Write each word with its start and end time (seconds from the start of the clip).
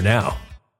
now. 0.00 0.36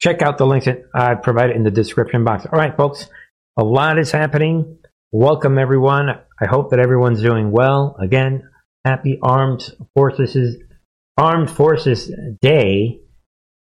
Check 0.00 0.22
out 0.22 0.38
the 0.38 0.46
links 0.46 0.66
that 0.66 0.84
I 0.94 1.14
provided 1.14 1.56
in 1.56 1.62
the 1.62 1.70
description 1.70 2.24
box. 2.24 2.44
All 2.44 2.58
right, 2.58 2.76
folks, 2.76 3.08
a 3.56 3.64
lot 3.64 3.98
is 3.98 4.12
happening. 4.12 4.78
Welcome, 5.10 5.58
everyone. 5.58 6.10
I 6.10 6.46
hope 6.46 6.70
that 6.70 6.78
everyone's 6.78 7.22
doing 7.22 7.50
well. 7.50 7.96
Again, 7.98 8.50
happy 8.84 9.18
Armed 9.22 9.64
Forces 9.94 10.56
Armed 11.16 11.50
Forces 11.50 12.10
Day 12.42 13.00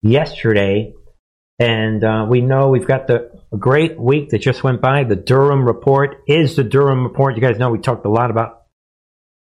yesterday, 0.03 0.93
and 1.61 2.03
uh, 2.03 2.27
we 2.29 2.41
know 2.41 2.69
we've 2.69 2.87
got 2.87 3.07
the 3.07 3.31
great 3.57 3.99
week 3.99 4.31
that 4.31 4.39
just 4.39 4.65
went 4.65 4.81
by. 4.81 5.05
The 5.05 5.17
Durham 5.17 5.65
report 5.65 6.25
is 6.27 6.57
the 6.57 6.65
Durham 6.65 7.05
report. 7.05 7.37
You 7.37 7.43
guys 7.43 7.59
know 7.59 7.71
we 7.71 7.79
talked 7.79 8.05
a 8.05 8.11
lot 8.11 8.31
about 8.31 8.63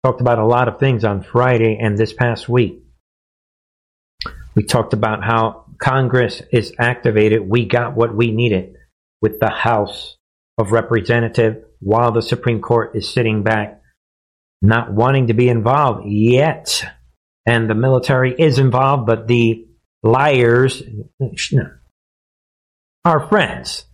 talked 0.03 0.21
about 0.21 0.39
a 0.39 0.45
lot 0.45 0.67
of 0.67 0.79
things 0.79 1.03
on 1.03 1.23
Friday 1.23 1.79
and 1.81 1.97
this 1.97 2.13
past 2.13 2.49
week. 2.49 2.83
We 4.53 4.63
talked 4.63 4.93
about 4.93 5.23
how 5.23 5.64
Congress 5.79 6.41
is 6.51 6.73
activated. 6.79 7.47
We 7.47 7.65
got 7.65 7.95
what 7.95 8.15
we 8.15 8.31
needed 8.31 8.75
with 9.21 9.39
the 9.39 9.49
House 9.49 10.17
of 10.57 10.71
Representatives 10.71 11.57
while 11.79 12.11
the 12.11 12.21
Supreme 12.21 12.61
Court 12.61 12.95
is 12.95 13.11
sitting 13.11 13.43
back, 13.43 13.81
not 14.61 14.93
wanting 14.93 15.27
to 15.27 15.33
be 15.33 15.49
involved 15.49 16.07
yet. 16.07 16.83
And 17.45 17.69
the 17.69 17.75
military 17.75 18.33
is 18.33 18.57
involved, 18.57 19.05
but 19.05 19.27
the 19.27 19.67
liars, 20.01 20.81
our 23.03 23.27
friends, 23.27 23.85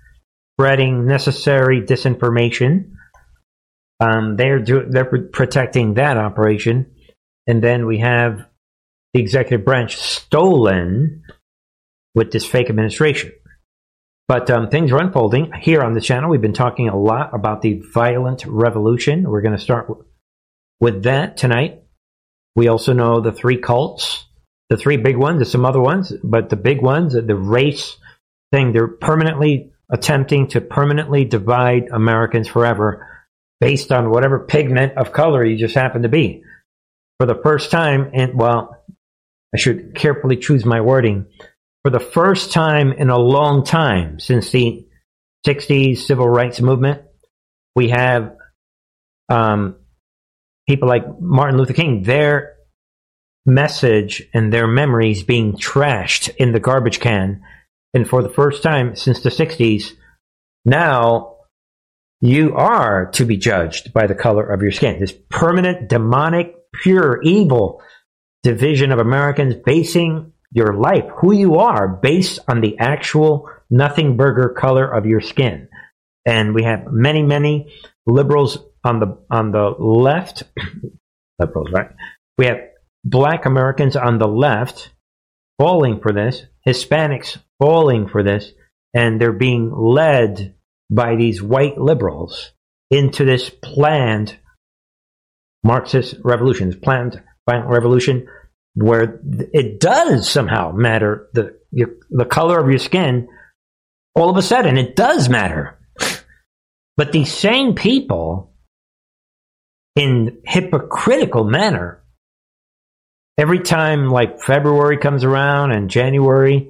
spreading 0.55 1.05
necessary 1.05 1.81
disinformation. 1.81 2.91
Um, 3.99 4.35
they're 4.35 4.59
do, 4.59 4.85
they're 4.87 5.05
protecting 5.05 5.95
that 5.95 6.17
operation, 6.17 6.91
and 7.45 7.63
then 7.63 7.85
we 7.85 7.99
have 7.99 8.45
the 9.13 9.19
executive 9.19 9.65
branch 9.65 9.97
stolen 9.97 11.23
with 12.13 12.31
this 12.31 12.45
fake 12.45 12.69
administration. 12.69 13.31
But 14.27 14.49
um, 14.49 14.69
things 14.69 14.91
are 14.91 15.01
unfolding 15.01 15.51
here 15.59 15.81
on 15.81 15.93
the 15.93 16.01
channel. 16.01 16.29
We've 16.29 16.41
been 16.41 16.53
talking 16.53 16.87
a 16.87 16.97
lot 16.97 17.33
about 17.33 17.61
the 17.61 17.81
violent 17.93 18.45
revolution. 18.45 19.29
We're 19.29 19.41
going 19.41 19.57
to 19.57 19.61
start 19.61 19.89
with 20.79 21.03
that 21.03 21.37
tonight. 21.37 21.83
We 22.55 22.67
also 22.67 22.93
know 22.93 23.19
the 23.21 23.31
three 23.31 23.57
cults, 23.57 24.25
the 24.69 24.77
three 24.77 24.97
big 24.97 25.17
ones. 25.17 25.39
There's 25.39 25.51
some 25.51 25.65
other 25.65 25.81
ones, 25.81 26.13
but 26.23 26.49
the 26.49 26.55
big 26.55 26.81
ones, 26.81 27.13
the 27.13 27.35
race 27.35 27.97
thing, 28.51 28.71
they're 28.71 28.87
permanently 28.87 29.71
attempting 29.91 30.47
to 30.47 30.61
permanently 30.61 31.25
divide 31.25 31.89
Americans 31.91 32.47
forever 32.47 33.07
based 33.59 33.91
on 33.91 34.09
whatever 34.09 34.39
pigment 34.39 34.97
of 34.97 35.11
color 35.11 35.43
you 35.43 35.57
just 35.57 35.75
happen 35.75 36.01
to 36.01 36.09
be. 36.09 36.43
For 37.19 37.25
the 37.27 37.39
first 37.43 37.69
time, 37.69 38.09
and 38.13 38.33
well, 38.35 38.83
I 39.53 39.57
should 39.57 39.93
carefully 39.93 40.37
choose 40.37 40.65
my 40.65 40.81
wording. 40.81 41.27
For 41.83 41.89
the 41.89 41.99
first 41.99 42.51
time 42.51 42.91
in 42.91 43.09
a 43.09 43.17
long 43.17 43.63
time 43.63 44.19
since 44.19 44.51
the 44.51 44.85
60s 45.45 45.97
civil 45.97 46.29
rights 46.29 46.61
movement, 46.61 47.01
we 47.75 47.89
have 47.89 48.35
um, 49.29 49.77
people 50.67 50.87
like 50.87 51.03
Martin 51.19 51.57
Luther 51.57 51.73
King, 51.73 52.03
their 52.03 52.53
message 53.45 54.23
and 54.33 54.53
their 54.53 54.67
memories 54.67 55.23
being 55.23 55.53
trashed 55.53 56.29
in 56.35 56.51
the 56.51 56.59
garbage 56.59 56.99
can 56.99 57.41
and 57.93 58.07
for 58.07 58.23
the 58.23 58.29
first 58.29 58.63
time 58.63 58.95
since 58.95 59.21
the 59.21 59.29
60s, 59.29 59.91
now 60.63 61.35
you 62.21 62.55
are 62.55 63.11
to 63.11 63.25
be 63.25 63.37
judged 63.37 63.93
by 63.93 64.07
the 64.07 64.15
color 64.15 64.45
of 64.45 64.61
your 64.61 64.71
skin. 64.71 64.99
This 64.99 65.13
permanent, 65.29 65.89
demonic, 65.89 66.55
pure, 66.73 67.21
evil 67.23 67.81
division 68.43 68.91
of 68.91 68.99
Americans 68.99 69.55
basing 69.55 70.30
your 70.51 70.73
life, 70.73 71.05
who 71.17 71.33
you 71.33 71.55
are, 71.55 71.87
based 71.87 72.39
on 72.47 72.61
the 72.61 72.77
actual 72.77 73.49
nothing 73.69 74.17
burger 74.17 74.49
color 74.49 74.85
of 74.85 75.05
your 75.05 75.21
skin. 75.21 75.69
And 76.25 76.53
we 76.53 76.63
have 76.63 76.91
many, 76.91 77.23
many 77.23 77.73
liberals 78.05 78.57
on 78.83 78.99
the 78.99 79.17
on 79.29 79.51
the 79.51 79.69
left, 79.79 80.43
liberals, 81.39 81.69
right? 81.71 81.91
We 82.37 82.45
have 82.45 82.59
black 83.03 83.45
Americans 83.45 83.95
on 83.95 84.17
the 84.17 84.27
left 84.27 84.91
falling 85.57 85.99
for 86.01 86.11
this, 86.11 86.45
Hispanics 86.67 87.37
falling 87.59 88.07
for 88.07 88.23
this, 88.23 88.51
and 88.93 89.19
they're 89.19 89.31
being 89.31 89.71
led 89.71 90.55
by 90.89 91.15
these 91.15 91.41
white 91.41 91.77
liberals 91.77 92.51
into 92.89 93.25
this 93.25 93.49
planned 93.49 94.37
Marxist 95.63 96.15
revolution, 96.23 96.69
this 96.69 96.79
planned 96.79 97.21
violent 97.47 97.69
revolution, 97.69 98.27
where 98.75 99.19
it 99.53 99.79
does 99.79 100.29
somehow 100.29 100.71
matter 100.71 101.27
the 101.33 101.59
your, 101.71 101.89
the 102.09 102.25
color 102.25 102.59
of 102.59 102.69
your 102.69 102.79
skin. 102.79 103.27
All 104.15 104.29
of 104.29 104.37
a 104.37 104.41
sudden, 104.41 104.77
it 104.77 104.95
does 104.95 105.29
matter. 105.29 105.79
But 106.97 107.11
these 107.11 107.33
same 107.33 107.75
people, 107.75 108.53
in 109.95 110.41
hypocritical 110.45 111.45
manner, 111.45 112.03
every 113.37 113.59
time 113.59 114.09
like 114.09 114.41
February 114.41 114.97
comes 114.97 115.23
around 115.23 115.71
and 115.71 115.89
January, 115.89 116.69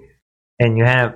and 0.59 0.77
you 0.77 0.85
have 0.85 1.15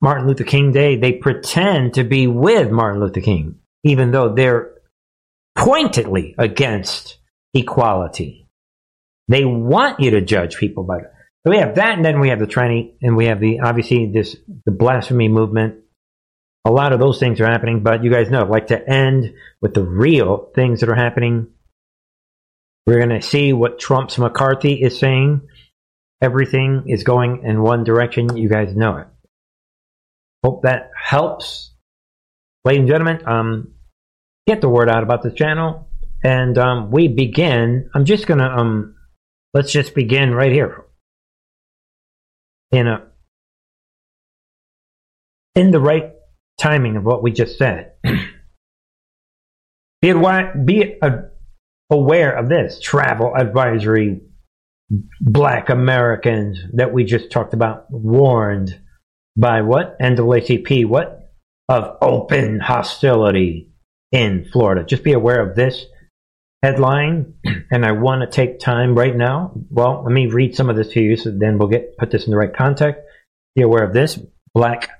Martin 0.00 0.26
Luther 0.26 0.44
King 0.44 0.72
Day, 0.72 0.96
they 0.96 1.12
pretend 1.12 1.94
to 1.94 2.04
be 2.04 2.26
with 2.26 2.70
Martin 2.70 3.00
Luther 3.00 3.20
King, 3.20 3.56
even 3.84 4.12
though 4.12 4.34
they're 4.34 4.74
pointedly 5.58 6.34
against 6.38 7.18
equality. 7.52 8.39
They 9.30 9.44
want 9.44 10.00
you 10.00 10.10
to 10.10 10.20
judge 10.20 10.56
people 10.56 10.82
by. 10.82 10.98
So 10.98 11.50
we 11.50 11.58
have 11.58 11.76
that, 11.76 11.94
and 11.94 12.04
then 12.04 12.18
we 12.18 12.30
have 12.30 12.40
the 12.40 12.48
tranny, 12.48 12.94
and 13.00 13.16
we 13.16 13.26
have 13.26 13.38
the 13.38 13.60
obviously 13.60 14.10
this 14.12 14.36
the 14.66 14.72
blasphemy 14.72 15.28
movement. 15.28 15.76
A 16.64 16.70
lot 16.70 16.92
of 16.92 16.98
those 16.98 17.20
things 17.20 17.40
are 17.40 17.46
happening, 17.46 17.84
but 17.84 18.02
you 18.02 18.10
guys 18.10 18.28
know, 18.28 18.42
I'd 18.42 18.48
like 18.48 18.66
to 18.66 18.88
end 18.88 19.32
with 19.62 19.72
the 19.72 19.84
real 19.84 20.50
things 20.54 20.80
that 20.80 20.88
are 20.90 20.96
happening. 20.96 21.46
We're 22.86 22.98
going 22.98 23.20
to 23.20 23.22
see 23.22 23.52
what 23.52 23.78
Trump's 23.78 24.18
McCarthy 24.18 24.82
is 24.82 24.98
saying 24.98 25.42
everything 26.20 26.84
is 26.88 27.04
going 27.04 27.44
in 27.44 27.62
one 27.62 27.84
direction. 27.84 28.36
You 28.36 28.48
guys 28.48 28.74
know 28.74 28.96
it. 28.96 29.06
Hope 30.44 30.62
that 30.62 30.90
helps. 31.00 31.72
Ladies 32.64 32.80
and 32.80 32.88
gentlemen, 32.88 33.26
um, 33.26 33.74
get 34.46 34.60
the 34.60 34.68
word 34.68 34.90
out 34.90 35.04
about 35.04 35.22
this 35.22 35.34
channel. 35.34 35.88
And 36.24 36.58
um, 36.58 36.90
we 36.90 37.08
begin. 37.08 37.90
I'm 37.94 38.04
just 38.04 38.26
going 38.26 38.40
to, 38.40 38.50
um, 38.50 38.96
let's 39.54 39.72
just 39.72 39.94
begin 39.94 40.34
right 40.34 40.52
here. 40.52 40.84
In 42.72 42.86
a, 42.86 43.06
in 45.54 45.70
the 45.70 45.80
right 45.80 46.12
timing 46.58 46.96
of 46.96 47.04
what 47.04 47.22
we 47.22 47.32
just 47.32 47.58
said. 47.58 47.92
be, 50.02 50.12
be 50.64 50.94
aware 51.90 52.32
of 52.32 52.48
this 52.48 52.80
travel 52.80 53.34
advisory 53.36 54.20
black 55.20 55.68
Americans 55.68 56.58
that 56.74 56.92
we 56.92 57.04
just 57.04 57.30
talked 57.30 57.54
about 57.54 57.86
warned 57.90 58.78
by 59.36 59.62
what? 59.62 59.98
NAACP, 60.00 60.86
what? 60.86 61.32
Of 61.68 61.96
open 62.02 62.60
hostility 62.60 63.70
in 64.12 64.44
Florida. 64.52 64.84
Just 64.84 65.04
be 65.04 65.12
aware 65.12 65.40
of 65.40 65.54
this 65.54 65.86
headline, 66.62 67.34
and 67.70 67.84
I 67.84 67.92
want 67.92 68.22
to 68.22 68.34
take 68.34 68.58
time 68.58 68.94
right 68.94 69.16
now. 69.16 69.52
Well, 69.70 70.02
let 70.04 70.12
me 70.12 70.26
read 70.26 70.54
some 70.54 70.70
of 70.70 70.76
this 70.76 70.88
to 70.88 71.00
you, 71.00 71.16
so 71.16 71.30
then 71.30 71.58
we'll 71.58 71.68
get 71.68 71.96
put 71.98 72.10
this 72.10 72.26
in 72.26 72.30
the 72.30 72.36
right 72.36 72.54
context. 72.54 73.00
Be 73.54 73.62
aware 73.62 73.84
of 73.84 73.92
this. 73.92 74.18
Black 74.54 74.90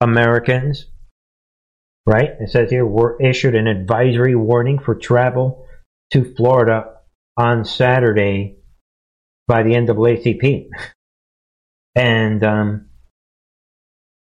Americans, 0.00 0.86
right? 2.06 2.30
It 2.40 2.50
says 2.50 2.70
here, 2.70 2.86
were 2.86 3.20
issued 3.20 3.54
an 3.54 3.66
advisory 3.66 4.34
warning 4.34 4.78
for 4.78 4.94
travel 4.94 5.66
to 6.12 6.34
Florida 6.34 6.94
on 7.36 7.64
Saturday 7.64 8.56
by 9.46 9.62
the 9.62 9.70
NAACP. 9.70 10.68
And 11.94 12.42
um, 12.42 12.86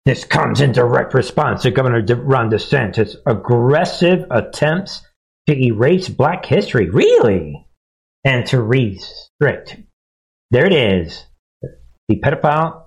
this 0.04 0.24
comes 0.24 0.60
in 0.60 0.72
direct 0.72 1.14
response 1.14 1.62
to 1.62 1.70
Governor 1.70 2.04
Ron 2.16 2.50
DeSantis' 2.50 3.16
aggressive 3.26 4.26
attempts 4.30 5.02
to 5.48 5.56
erase 5.56 6.08
black 6.08 6.44
history, 6.44 6.90
really, 6.90 7.66
and 8.24 8.46
to 8.46 8.60
restrict. 8.60 9.76
There 10.50 10.66
it 10.66 10.72
is. 10.72 11.24
The 12.08 12.20
pedophile 12.20 12.86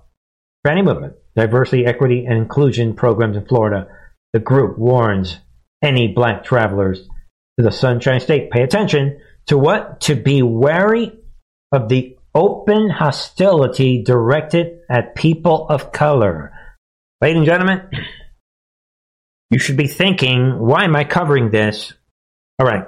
Tranny 0.66 0.84
Movement, 0.84 1.14
Diversity, 1.36 1.86
Equity, 1.86 2.26
and 2.26 2.36
Inclusion 2.36 2.94
Programs 2.94 3.36
in 3.36 3.46
Florida. 3.46 3.88
The 4.32 4.40
group 4.40 4.78
warns 4.78 5.38
any 5.82 6.08
black 6.08 6.44
travelers 6.44 7.00
to 7.58 7.64
the 7.64 7.72
Sunshine 7.72 8.20
State. 8.20 8.50
Pay 8.50 8.62
attention 8.62 9.20
to 9.46 9.56
what? 9.56 10.02
To 10.02 10.14
be 10.14 10.42
wary 10.42 11.12
of 11.72 11.88
the 11.88 12.18
open 12.34 12.90
hostility 12.90 14.02
directed 14.02 14.80
at 14.88 15.14
people 15.14 15.66
of 15.68 15.92
color. 15.92 16.52
Ladies 17.20 17.38
and 17.38 17.46
gentlemen, 17.46 17.88
you 19.50 19.58
should 19.58 19.76
be 19.76 19.88
thinking, 19.88 20.58
why 20.58 20.84
am 20.84 20.94
I 20.94 21.04
covering 21.04 21.50
this? 21.50 21.92
All 22.60 22.66
right. 22.66 22.84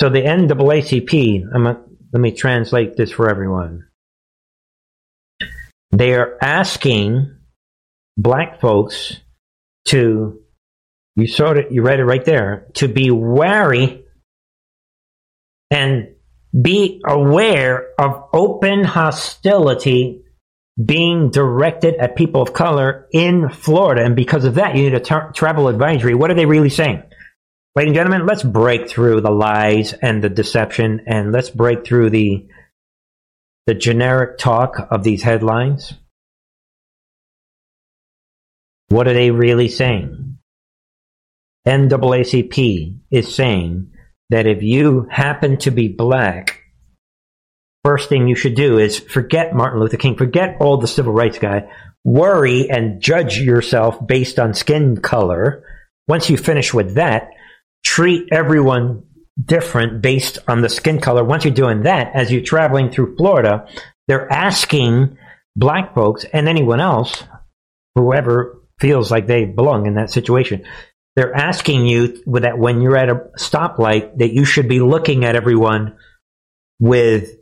So 0.00 0.10
the 0.10 0.22
NAACP, 0.22 1.42
I'm 1.52 1.66
a, 1.66 1.82
let 2.12 2.20
me 2.20 2.30
translate 2.30 2.96
this 2.96 3.10
for 3.10 3.28
everyone. 3.28 3.88
They 5.90 6.14
are 6.14 6.38
asking 6.40 7.34
black 8.16 8.60
folks 8.60 9.16
to, 9.86 10.40
you 11.16 11.26
saw 11.26 11.50
it, 11.50 11.72
you 11.72 11.82
read 11.82 11.98
it 11.98 12.04
right 12.04 12.24
there, 12.24 12.68
to 12.74 12.86
be 12.86 13.10
wary 13.10 14.04
and 15.72 16.10
be 16.62 17.02
aware 17.04 17.88
of 17.98 18.28
open 18.32 18.84
hostility 18.84 20.22
being 20.82 21.30
directed 21.30 21.96
at 21.96 22.14
people 22.14 22.40
of 22.40 22.52
color 22.52 23.08
in 23.12 23.48
Florida. 23.48 24.04
And 24.04 24.14
because 24.14 24.44
of 24.44 24.54
that, 24.54 24.76
you 24.76 24.84
need 24.84 24.94
a 24.94 25.00
tra- 25.00 25.32
travel 25.34 25.66
advisory. 25.66 26.14
What 26.14 26.30
are 26.30 26.34
they 26.34 26.46
really 26.46 26.70
saying? 26.70 27.02
Ladies 27.76 27.90
and 27.90 27.94
gentlemen, 27.94 28.26
let's 28.26 28.42
break 28.42 28.88
through 28.88 29.20
the 29.20 29.30
lies 29.30 29.92
and 29.92 30.24
the 30.24 30.28
deception 30.28 31.02
and 31.06 31.32
let's 31.32 31.50
break 31.50 31.84
through 31.84 32.10
the 32.10 32.46
the 33.66 33.74
generic 33.74 34.38
talk 34.38 34.88
of 34.90 35.04
these 35.04 35.22
headlines. 35.22 35.92
What 38.88 39.06
are 39.06 39.12
they 39.12 39.30
really 39.30 39.68
saying? 39.68 40.38
NAACP 41.66 42.98
is 43.10 43.34
saying 43.34 43.92
that 44.30 44.46
if 44.46 44.62
you 44.62 45.06
happen 45.10 45.58
to 45.58 45.70
be 45.70 45.88
black, 45.88 46.62
first 47.84 48.08
thing 48.08 48.26
you 48.26 48.34
should 48.34 48.54
do 48.54 48.78
is 48.78 48.98
forget 48.98 49.54
Martin 49.54 49.80
Luther 49.80 49.98
King, 49.98 50.16
forget 50.16 50.56
all 50.60 50.78
the 50.78 50.86
civil 50.88 51.12
rights 51.12 51.38
guy, 51.38 51.70
worry 52.04 52.70
and 52.70 53.02
judge 53.02 53.38
yourself 53.38 54.04
based 54.06 54.38
on 54.38 54.54
skin 54.54 54.96
color. 54.96 55.62
Once 56.08 56.30
you 56.30 56.38
finish 56.38 56.72
with 56.72 56.94
that, 56.94 57.28
treat 57.88 58.28
everyone 58.30 59.02
different 59.42 60.02
based 60.02 60.38
on 60.46 60.60
the 60.60 60.68
skin 60.68 61.00
color. 61.00 61.24
Once 61.24 61.46
you're 61.46 61.54
doing 61.54 61.84
that, 61.84 62.14
as 62.14 62.30
you're 62.30 62.42
traveling 62.42 62.90
through 62.90 63.16
Florida, 63.16 63.66
they're 64.06 64.30
asking 64.30 65.16
black 65.56 65.94
folks 65.94 66.24
and 66.30 66.48
anyone 66.48 66.80
else, 66.80 67.24
whoever 67.94 68.60
feels 68.78 69.10
like 69.10 69.26
they 69.26 69.46
belong 69.46 69.86
in 69.86 69.94
that 69.94 70.10
situation, 70.10 70.66
they're 71.16 71.34
asking 71.34 71.86
you 71.86 72.22
that 72.26 72.58
when 72.58 72.82
you're 72.82 72.96
at 72.96 73.08
a 73.08 73.30
stoplight 73.38 74.18
that 74.18 74.34
you 74.34 74.44
should 74.44 74.68
be 74.68 74.80
looking 74.80 75.24
at 75.24 75.34
everyone 75.34 75.96
with 76.78 77.36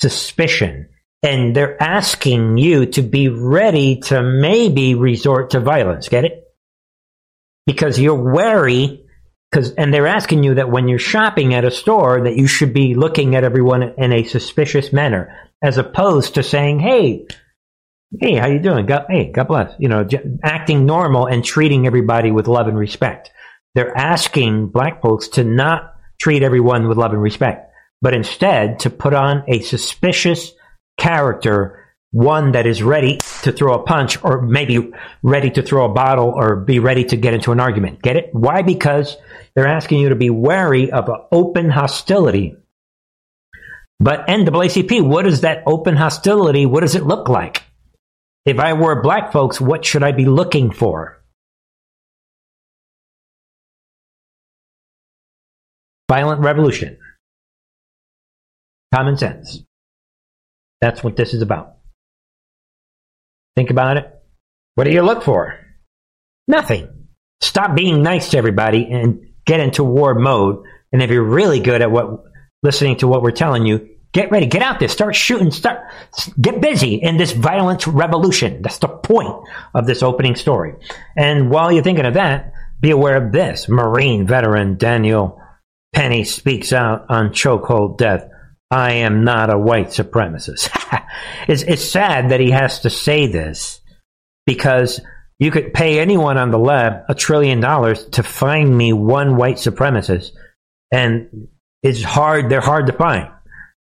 suspicion. 0.00 0.90
And 1.24 1.56
they're 1.56 1.82
asking 1.82 2.56
you 2.56 2.86
to 2.86 3.02
be 3.02 3.28
ready 3.28 4.00
to 4.02 4.22
maybe 4.22 4.94
resort 4.94 5.50
to 5.50 5.60
violence. 5.60 6.08
Get 6.08 6.24
it? 6.24 6.44
Because 7.66 7.98
you're 7.98 8.32
wary 8.32 9.01
because 9.52 9.72
and 9.74 9.92
they're 9.92 10.06
asking 10.06 10.42
you 10.42 10.54
that 10.54 10.70
when 10.70 10.88
you're 10.88 10.98
shopping 10.98 11.54
at 11.54 11.64
a 11.64 11.70
store 11.70 12.22
that 12.22 12.36
you 12.36 12.46
should 12.46 12.72
be 12.72 12.94
looking 12.94 13.36
at 13.36 13.44
everyone 13.44 13.82
in 13.98 14.12
a 14.12 14.24
suspicious 14.24 14.92
manner 14.92 15.36
as 15.62 15.78
opposed 15.78 16.34
to 16.34 16.42
saying 16.42 16.80
hey 16.80 17.26
hey 18.18 18.36
how 18.36 18.48
you 18.48 18.58
doing? 18.58 18.86
God, 18.86 19.06
hey 19.08 19.30
god 19.30 19.48
bless. 19.48 19.74
You 19.78 19.88
know 19.88 20.06
acting 20.42 20.86
normal 20.86 21.26
and 21.26 21.44
treating 21.44 21.86
everybody 21.86 22.30
with 22.30 22.48
love 22.48 22.66
and 22.66 22.78
respect. 22.78 23.30
They're 23.74 23.96
asking 23.96 24.68
black 24.68 25.02
folks 25.02 25.28
to 25.28 25.44
not 25.44 25.94
treat 26.20 26.42
everyone 26.42 26.88
with 26.88 26.98
love 26.98 27.12
and 27.12 27.22
respect 27.22 27.72
but 28.02 28.12
instead 28.12 28.80
to 28.80 28.90
put 28.90 29.14
on 29.14 29.44
a 29.48 29.60
suspicious 29.60 30.52
character 30.98 31.81
one 32.12 32.52
that 32.52 32.66
is 32.66 32.82
ready 32.82 33.18
to 33.42 33.52
throw 33.52 33.74
a 33.74 33.82
punch 33.82 34.22
or 34.22 34.42
maybe 34.42 34.92
ready 35.22 35.50
to 35.50 35.62
throw 35.62 35.86
a 35.86 35.92
bottle 35.92 36.28
or 36.28 36.56
be 36.56 36.78
ready 36.78 37.04
to 37.04 37.16
get 37.16 37.34
into 37.34 37.52
an 37.52 37.60
argument. 37.60 38.02
Get 38.02 38.16
it? 38.16 38.28
Why? 38.32 38.62
Because 38.62 39.16
they're 39.54 39.66
asking 39.66 40.00
you 40.00 40.10
to 40.10 40.14
be 40.14 40.30
wary 40.30 40.92
of 40.92 41.10
open 41.32 41.70
hostility. 41.70 42.56
But 43.98 44.26
NAACP, 44.26 45.06
what 45.06 45.26
is 45.26 45.40
that 45.40 45.62
open 45.66 45.96
hostility? 45.96 46.66
What 46.66 46.80
does 46.80 46.94
it 46.94 47.04
look 47.04 47.28
like? 47.28 47.62
If 48.44 48.58
I 48.58 48.74
were 48.74 49.02
black 49.02 49.32
folks, 49.32 49.60
what 49.60 49.84
should 49.84 50.02
I 50.02 50.12
be 50.12 50.26
looking 50.26 50.70
for? 50.70 51.22
Violent 56.10 56.40
revolution. 56.40 56.98
Common 58.92 59.16
sense. 59.16 59.62
That's 60.82 61.02
what 61.02 61.16
this 61.16 61.32
is 61.32 61.40
about. 61.40 61.76
Think 63.56 63.70
about 63.70 63.96
it. 63.96 64.10
What 64.74 64.84
do 64.84 64.90
you 64.90 65.02
look 65.02 65.22
for? 65.22 65.58
Nothing. 66.48 66.88
Stop 67.40 67.74
being 67.74 68.02
nice 68.02 68.30
to 68.30 68.38
everybody 68.38 68.88
and 68.90 69.26
get 69.44 69.60
into 69.60 69.84
war 69.84 70.14
mode. 70.14 70.64
And 70.92 71.02
if 71.02 71.10
you're 71.10 71.22
really 71.22 71.60
good 71.60 71.82
at 71.82 71.90
what 71.90 72.24
listening 72.62 72.96
to 72.98 73.08
what 73.08 73.22
we're 73.22 73.32
telling 73.32 73.66
you, 73.66 73.88
get 74.12 74.30
ready, 74.30 74.46
get 74.46 74.62
out 74.62 74.78
there, 74.78 74.88
start 74.88 75.16
shooting, 75.16 75.50
start 75.50 75.80
get 76.40 76.60
busy 76.60 76.94
in 76.94 77.16
this 77.16 77.32
violent 77.32 77.86
revolution. 77.86 78.62
That's 78.62 78.78
the 78.78 78.88
point 78.88 79.34
of 79.74 79.86
this 79.86 80.02
opening 80.02 80.36
story. 80.36 80.74
And 81.16 81.50
while 81.50 81.72
you're 81.72 81.82
thinking 81.82 82.06
of 82.06 82.14
that, 82.14 82.52
be 82.80 82.90
aware 82.90 83.16
of 83.16 83.32
this. 83.32 83.68
Marine 83.68 84.26
veteran 84.26 84.76
Daniel 84.76 85.40
Penny 85.92 86.24
speaks 86.24 86.72
out 86.72 87.06
on 87.10 87.30
chokehold 87.30 87.98
death. 87.98 88.28
I 88.70 88.94
am 88.94 89.24
not 89.24 89.52
a 89.52 89.58
white 89.58 89.88
supremacist. 89.88 90.70
it's, 91.48 91.62
it's 91.62 91.84
sad 91.84 92.30
that 92.30 92.40
he 92.40 92.50
has 92.50 92.80
to 92.80 92.90
say 92.90 93.26
this 93.26 93.80
because 94.46 95.00
you 95.38 95.50
could 95.50 95.74
pay 95.74 95.98
anyone 95.98 96.38
on 96.38 96.50
the 96.50 96.58
left 96.58 97.10
a 97.10 97.14
trillion 97.14 97.60
dollars 97.60 98.04
to 98.10 98.22
find 98.22 98.76
me 98.76 98.92
one 98.92 99.36
white 99.36 99.56
supremacist, 99.56 100.30
and 100.92 101.48
it's 101.82 102.02
hard. 102.02 102.48
They're 102.48 102.60
hard 102.60 102.86
to 102.86 102.92
find 102.92 103.28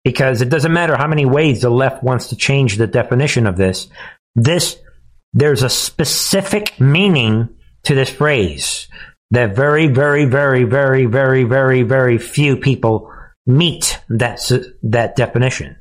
because 0.04 0.42
it 0.42 0.50
doesn't 0.50 0.72
matter 0.72 0.96
how 0.96 1.06
many 1.06 1.24
ways 1.24 1.62
the 1.62 1.70
left 1.70 2.02
wants 2.02 2.28
to 2.28 2.36
change 2.36 2.76
the 2.76 2.86
definition 2.86 3.46
of 3.46 3.56
this. 3.56 3.88
This 4.34 4.76
there's 5.32 5.62
a 5.62 5.70
specific 5.70 6.78
meaning 6.80 7.48
to 7.84 7.94
this 7.94 8.10
phrase 8.10 8.88
that 9.30 9.54
very, 9.54 9.86
very, 9.86 10.24
very, 10.24 10.64
very, 10.64 11.06
very, 11.06 11.44
very, 11.44 11.82
very 11.82 12.18
few 12.18 12.56
people 12.56 13.12
meet 13.46 14.00
that 14.08 14.40
that 14.82 15.16
definition. 15.16 15.76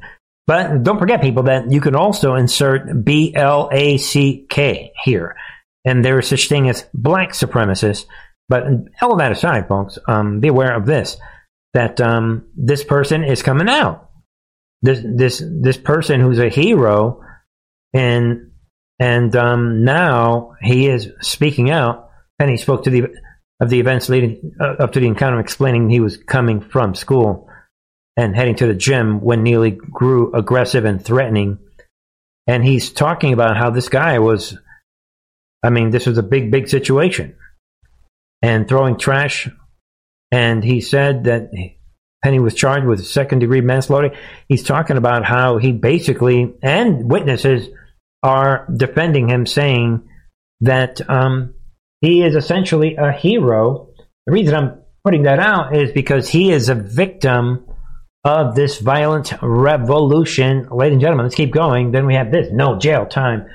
But 0.47 0.83
don't 0.83 0.97
forget, 0.97 1.21
people, 1.21 1.43
that 1.43 1.71
you 1.71 1.81
can 1.81 1.93
also 1.93 2.35
insert 2.35 3.03
B 3.03 3.35
L 3.35 3.69
A 3.71 3.97
C 3.97 4.45
K 4.49 4.93
here 5.03 5.35
and 5.87 6.03
there 6.03 6.19
is 6.19 6.27
such 6.27 6.49
thing 6.49 6.69
as 6.69 6.85
black 6.93 7.31
supremacists. 7.31 8.05
But 8.49 8.63
all 9.01 9.17
that 9.17 9.31
aside, 9.31 9.67
folks, 9.69 9.97
um, 10.07 10.41
be 10.41 10.49
aware 10.49 10.75
of 10.75 10.85
this: 10.85 11.17
that 11.73 11.99
um, 12.01 12.47
this 12.55 12.83
person 12.83 13.23
is 13.23 13.41
coming 13.41 13.69
out. 13.69 14.09
This 14.81 15.01
this 15.03 15.41
this 15.61 15.77
person 15.77 16.19
who's 16.19 16.39
a 16.39 16.49
hero, 16.49 17.21
and 17.93 18.51
and 18.99 19.35
um, 19.35 19.85
now 19.85 20.55
he 20.61 20.87
is 20.87 21.09
speaking 21.21 21.71
out, 21.71 22.09
and 22.37 22.49
he 22.49 22.57
spoke 22.57 22.83
to 22.83 22.89
the 22.89 23.05
of 23.61 23.69
the 23.69 23.79
events 23.79 24.09
leading 24.09 24.51
uh, 24.59 24.83
up 24.83 24.91
to 24.91 24.99
the 24.99 25.07
encounter, 25.07 25.39
explaining 25.39 25.89
he 25.89 26.01
was 26.01 26.17
coming 26.17 26.59
from 26.59 26.95
school 26.95 27.49
and 28.17 28.35
heading 28.35 28.55
to 28.55 28.67
the 28.67 28.73
gym 28.73 29.21
when 29.21 29.43
Neely 29.43 29.71
grew 29.71 30.33
aggressive 30.33 30.83
and 30.83 31.03
threatening. 31.03 31.59
And 32.47 32.63
he's 32.65 32.91
talking 32.91 33.31
about 33.31 33.55
how 33.55 33.69
this 33.69 33.89
guy 33.89 34.19
was 34.19 34.57
I 35.63 35.69
mean, 35.69 35.89
this 35.89 36.05
was 36.05 36.17
a 36.17 36.23
big, 36.23 36.51
big 36.51 36.67
situation. 36.69 37.35
And 38.41 38.67
throwing 38.67 38.97
trash. 38.97 39.49
And 40.31 40.63
he 40.63 40.81
said 40.81 41.25
that 41.25 41.51
Penny 42.23 42.39
was 42.39 42.53
charged 42.53 42.85
with 42.85 43.05
second 43.05 43.39
degree 43.39 43.61
manslaughter. 43.61 44.15
He's 44.47 44.63
talking 44.63 44.97
about 44.97 45.25
how 45.25 45.57
he 45.57 45.71
basically, 45.71 46.53
and 46.61 47.09
witnesses 47.09 47.67
are 48.23 48.67
defending 48.75 49.29
him, 49.29 49.45
saying 49.45 50.07
that 50.61 51.01
um, 51.09 51.53
he 52.01 52.23
is 52.23 52.35
essentially 52.35 52.95
a 52.95 53.11
hero. 53.11 53.89
The 54.25 54.33
reason 54.33 54.55
I'm 54.55 54.81
putting 55.03 55.23
that 55.23 55.39
out 55.39 55.75
is 55.75 55.91
because 55.91 56.29
he 56.29 56.51
is 56.51 56.69
a 56.69 56.75
victim 56.75 57.65
of 58.27 58.55
this 58.55 58.79
violent 58.79 59.33
revolution. 59.41 60.67
Ladies 60.69 60.95
and 60.95 61.01
gentlemen, 61.01 61.25
let's 61.25 61.35
keep 61.35 61.53
going. 61.53 61.91
Then 61.91 62.05
we 62.05 62.15
have 62.15 62.29
this 62.29 62.49
no 62.51 62.77
jail 62.77 63.05
time 63.05 63.47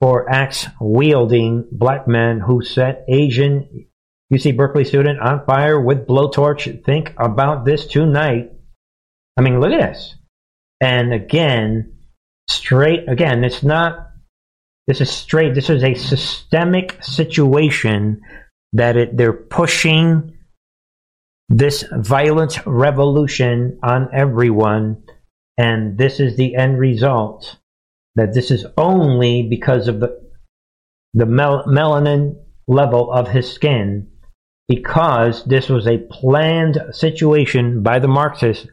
for 0.00 0.30
axe 0.32 0.66
wielding 0.80 1.66
black 1.72 2.06
men 2.06 2.38
who 2.38 2.62
set 2.62 3.04
Asian 3.08 3.86
UC 4.32 4.56
Berkeley 4.56 4.84
student 4.84 5.20
on 5.20 5.44
fire 5.44 5.80
with 5.80 6.06
blowtorch. 6.06 6.84
Think 6.84 7.12
about 7.18 7.64
this 7.64 7.86
tonight. 7.86 8.52
I 9.36 9.40
mean, 9.40 9.60
look 9.60 9.72
at 9.72 9.92
this. 9.92 10.14
And 10.80 11.12
again, 11.12 11.92
straight 12.48 13.08
again, 13.08 13.42
it's 13.44 13.64
not 13.64 14.08
This 14.86 15.00
is 15.00 15.10
straight. 15.10 15.54
This 15.54 15.68
is 15.68 15.82
a 15.82 15.94
systemic 15.94 17.02
situation 17.02 18.20
that 18.72 18.96
it, 18.96 19.16
they're 19.16 19.32
pushing 19.32 20.36
this 21.52 21.84
violent 21.92 22.64
revolution 22.64 23.78
on 23.82 24.08
everyone, 24.14 25.02
and 25.58 25.98
this 25.98 26.18
is 26.18 26.36
the 26.36 26.54
end 26.56 26.78
result. 26.78 27.58
That 28.14 28.32
this 28.34 28.50
is 28.50 28.66
only 28.76 29.46
because 29.48 29.88
of 29.88 30.00
the 30.00 30.20
the 31.14 31.26
mel- 31.26 31.64
melanin 31.66 32.36
level 32.66 33.12
of 33.12 33.28
his 33.28 33.52
skin, 33.52 34.08
because 34.66 35.44
this 35.44 35.68
was 35.68 35.86
a 35.86 35.98
planned 35.98 36.80
situation 36.92 37.82
by 37.82 37.98
the 37.98 38.08
Marxists 38.08 38.66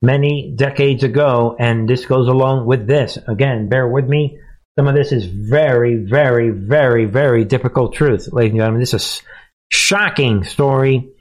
many 0.00 0.54
decades 0.56 1.02
ago, 1.02 1.56
and 1.58 1.88
this 1.88 2.06
goes 2.06 2.28
along 2.28 2.66
with 2.66 2.86
this. 2.86 3.18
Again, 3.26 3.68
bear 3.68 3.88
with 3.88 4.08
me. 4.08 4.38
Some 4.78 4.86
of 4.86 4.94
this 4.94 5.10
is 5.10 5.26
very, 5.26 5.96
very, 5.96 6.50
very, 6.50 7.04
very 7.04 7.44
difficult 7.44 7.94
truth, 7.94 8.28
ladies 8.32 8.52
and 8.52 8.60
gentlemen. 8.60 8.80
This 8.80 8.94
is 8.94 9.22
a 9.22 9.74
shocking 9.74 10.44
story. 10.44 11.12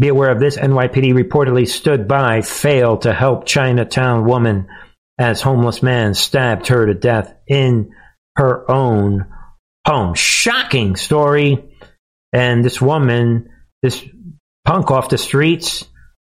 Be 0.00 0.08
aware 0.08 0.30
of 0.30 0.40
this. 0.40 0.56
NYPD 0.56 1.12
reportedly 1.12 1.68
stood 1.68 2.08
by, 2.08 2.40
failed 2.40 3.02
to 3.02 3.12
help 3.12 3.44
Chinatown 3.44 4.24
woman 4.24 4.66
as 5.18 5.42
homeless 5.42 5.82
man 5.82 6.14
stabbed 6.14 6.68
her 6.68 6.86
to 6.86 6.94
death 6.94 7.34
in 7.46 7.92
her 8.36 8.68
own 8.70 9.26
home. 9.86 10.14
Shocking 10.14 10.96
story. 10.96 11.76
And 12.32 12.64
this 12.64 12.80
woman, 12.80 13.50
this 13.82 14.02
punk 14.64 14.90
off 14.90 15.10
the 15.10 15.18
streets, 15.18 15.86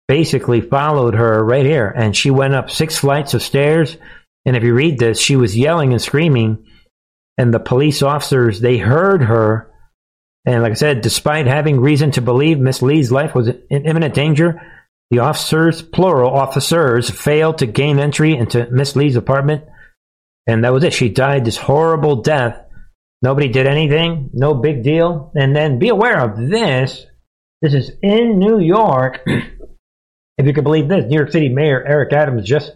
basically 0.06 0.60
followed 0.60 1.14
her 1.14 1.44
right 1.44 1.66
here. 1.66 1.88
And 1.88 2.16
she 2.16 2.30
went 2.30 2.54
up 2.54 2.70
six 2.70 2.98
flights 2.98 3.34
of 3.34 3.42
stairs. 3.42 3.96
And 4.44 4.56
if 4.56 4.62
you 4.62 4.74
read 4.74 5.00
this, 5.00 5.18
she 5.18 5.34
was 5.34 5.58
yelling 5.58 5.92
and 5.92 6.00
screaming. 6.00 6.66
And 7.36 7.52
the 7.52 7.58
police 7.58 8.00
officers, 8.00 8.60
they 8.60 8.78
heard 8.78 9.22
her. 9.22 9.72
And 10.46 10.62
like 10.62 10.72
I 10.72 10.76
said, 10.76 11.00
despite 11.00 11.46
having 11.46 11.80
reason 11.80 12.12
to 12.12 12.22
believe 12.22 12.58
Miss 12.58 12.80
Lee's 12.80 13.10
life 13.10 13.34
was 13.34 13.48
in 13.48 13.84
imminent 13.84 14.14
danger, 14.14 14.62
the 15.10 15.18
officers, 15.18 15.82
plural 15.82 16.30
officers, 16.30 17.10
failed 17.10 17.58
to 17.58 17.66
gain 17.66 17.98
entry 17.98 18.36
into 18.36 18.70
Miss 18.70 18.94
Lee's 18.94 19.16
apartment. 19.16 19.64
And 20.46 20.64
that 20.64 20.72
was 20.72 20.84
it. 20.84 20.92
She 20.92 21.08
died 21.08 21.44
this 21.44 21.56
horrible 21.56 22.22
death. 22.22 22.60
Nobody 23.22 23.48
did 23.48 23.66
anything. 23.66 24.30
No 24.32 24.54
big 24.54 24.84
deal. 24.84 25.32
And 25.34 25.54
then 25.54 25.80
be 25.80 25.88
aware 25.88 26.20
of 26.20 26.48
this. 26.48 27.04
This 27.60 27.74
is 27.74 27.90
in 28.02 28.38
New 28.38 28.60
York. 28.60 29.20
If 30.38 30.46
you 30.46 30.52
can 30.52 30.64
believe 30.64 30.86
this, 30.86 31.06
New 31.06 31.16
York 31.16 31.32
City 31.32 31.48
Mayor 31.48 31.82
Eric 31.82 32.12
Adams 32.12 32.46
just 32.46 32.72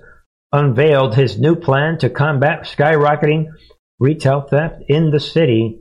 unveiled 0.51 1.15
his 1.15 1.39
new 1.39 1.57
plan 1.57 1.99
to 1.99 2.09
combat 2.09 2.63
skyrocketing 2.63 3.49
retail 3.99 4.41
theft 4.41 4.83
in 4.89 5.11
the 5.11 5.21
city. 5.21 5.80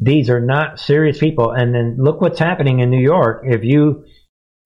These 0.00 0.30
are 0.30 0.40
not 0.40 0.80
serious 0.80 1.18
people. 1.18 1.50
And 1.52 1.74
then 1.74 1.96
look 1.98 2.20
what's 2.20 2.38
happening 2.38 2.80
in 2.80 2.90
New 2.90 3.00
York. 3.00 3.44
If 3.44 3.64
you 3.64 4.04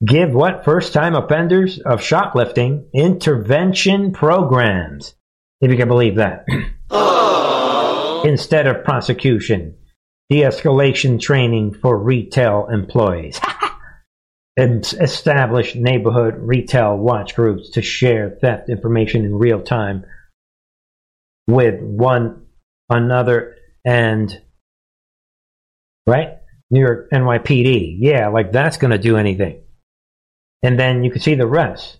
give 0.04 0.32
what 0.32 0.64
first 0.64 0.92
time 0.92 1.14
offenders 1.14 1.78
of 1.78 2.02
shoplifting 2.02 2.88
intervention 2.94 4.12
programs, 4.12 5.14
if 5.60 5.70
you 5.70 5.76
can 5.76 5.88
believe 5.88 6.16
that, 6.16 6.46
oh. 6.90 8.22
instead 8.26 8.66
of 8.66 8.84
prosecution, 8.84 9.76
de 10.30 10.42
escalation 10.42 11.20
training 11.20 11.74
for 11.74 11.98
retail 11.98 12.68
employees. 12.70 13.40
And 14.56 14.82
establish 15.00 15.76
neighborhood 15.76 16.34
retail 16.36 16.96
watch 16.96 17.36
groups 17.36 17.70
to 17.74 17.80
share 17.80 18.36
theft 18.40 18.68
information 18.68 19.24
in 19.24 19.36
real 19.36 19.62
time 19.62 20.04
with 21.46 21.80
one 21.80 22.46
another 22.90 23.54
and 23.84 24.36
right? 26.08 26.38
New 26.70 26.80
york 26.80 27.10
nypd 27.10 27.96
yeah 27.98 28.28
like 28.28 28.52
that's 28.52 28.76
going 28.76 28.90
to 28.90 28.98
do 28.98 29.16
anything. 29.16 29.62
And 30.62 30.78
then 30.78 31.04
you 31.04 31.10
can 31.10 31.22
see 31.22 31.34
the 31.34 31.46
rest. 31.46 31.98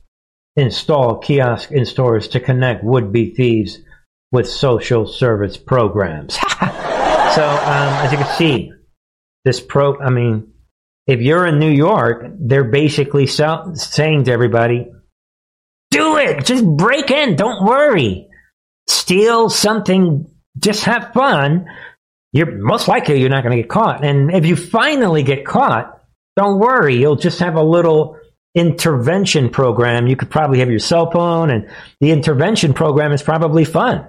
Install 0.56 1.18
kiosk 1.18 1.70
in 1.70 1.86
stores 1.86 2.28
to 2.28 2.40
connect 2.40 2.82
would-be 2.82 3.34
thieves 3.34 3.78
with 4.32 4.48
social 4.48 5.06
service 5.06 5.56
programs. 5.56 6.38
So 7.34 7.44
um, 7.44 7.92
as 8.04 8.10
you 8.10 8.18
can 8.18 8.36
see 8.36 8.72
this 9.44 9.60
pro 9.60 9.96
i 10.00 10.10
mean 10.10 10.52
if 11.08 11.22
you're 11.22 11.46
in 11.46 11.58
New 11.58 11.70
York, 11.70 12.26
they're 12.38 12.64
basically 12.64 13.26
sell- 13.26 13.74
saying 13.74 14.24
to 14.24 14.30
everybody, 14.30 14.90
do 15.90 16.18
it, 16.18 16.44
just 16.44 16.66
break 16.66 17.10
in, 17.10 17.34
don't 17.34 17.64
worry. 17.64 18.28
Steal 18.86 19.48
something, 19.48 20.30
just 20.58 20.84
have 20.84 21.14
fun. 21.14 21.64
You're 22.32 22.58
most 22.58 22.88
likely 22.88 23.20
you're 23.20 23.30
not 23.30 23.42
going 23.42 23.56
to 23.56 23.62
get 23.62 23.70
caught. 23.70 24.04
And 24.04 24.30
if 24.30 24.44
you 24.46 24.56
finally 24.56 25.22
get 25.22 25.46
caught, 25.46 26.02
don't 26.36 26.58
worry, 26.58 26.96
you'll 26.96 27.16
just 27.16 27.40
have 27.40 27.56
a 27.56 27.62
little 27.62 28.18
intervention 28.54 29.50
program. 29.50 30.06
You 30.06 30.16
could 30.16 30.30
probably 30.30 30.58
have 30.60 30.70
your 30.70 30.78
cell 30.78 31.10
phone, 31.10 31.50
and 31.50 31.70
the 32.00 32.10
intervention 32.10 32.74
program 32.74 33.12
is 33.12 33.22
probably 33.22 33.64
fun. 33.64 34.06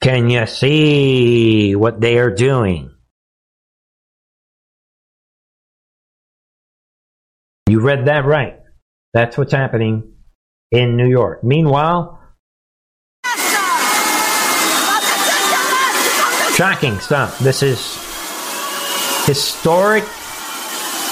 Can 0.00 0.30
you 0.30 0.46
see 0.46 1.74
what 1.74 2.00
they 2.00 2.18
are 2.18 2.30
doing? 2.30 2.90
You 7.68 7.80
read 7.80 8.06
that 8.06 8.24
right. 8.24 8.60
That's 9.12 9.36
what's 9.36 9.52
happening 9.52 10.14
in 10.70 10.96
New 10.96 11.08
York. 11.08 11.42
Meanwhile, 11.44 12.17
shocking 16.58 16.98
stuff. 16.98 17.38
This 17.38 17.62
is 17.62 17.78
historic 19.26 20.02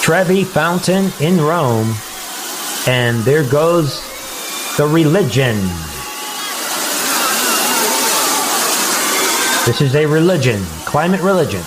Trevi 0.03 0.43
Fountain 0.43 1.13
in 1.21 1.41
Rome, 1.41 1.95
and 2.89 3.21
there 3.23 3.49
goes 3.49 4.03
the 4.77 4.89
religion. 4.89 5.55
This 9.67 9.81
is 9.81 9.95
a 9.95 10.05
religion, 10.07 10.61
climate 10.85 11.21
religion. 11.21 11.63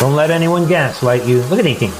Don't 0.00 0.16
let 0.16 0.32
anyone 0.32 0.66
gaslight 0.66 1.24
you. 1.24 1.40
Look 1.42 1.60
at 1.60 1.66
these 1.66 1.78
things. 1.78 1.94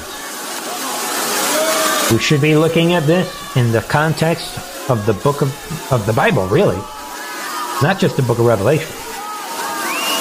We 2.11 2.19
should 2.19 2.41
be 2.41 2.57
looking 2.57 2.91
at 2.91 3.03
this 3.03 3.55
in 3.55 3.71
the 3.71 3.83
context 3.83 4.89
of 4.89 5.05
the 5.05 5.13
book 5.13 5.41
of, 5.41 5.93
of 5.93 6.05
the 6.05 6.11
Bible, 6.11 6.45
really. 6.47 6.81
Not 7.81 7.99
just 7.99 8.15
the 8.15 8.21
book 8.21 8.39
of 8.39 8.45
Revelation. 8.45 8.87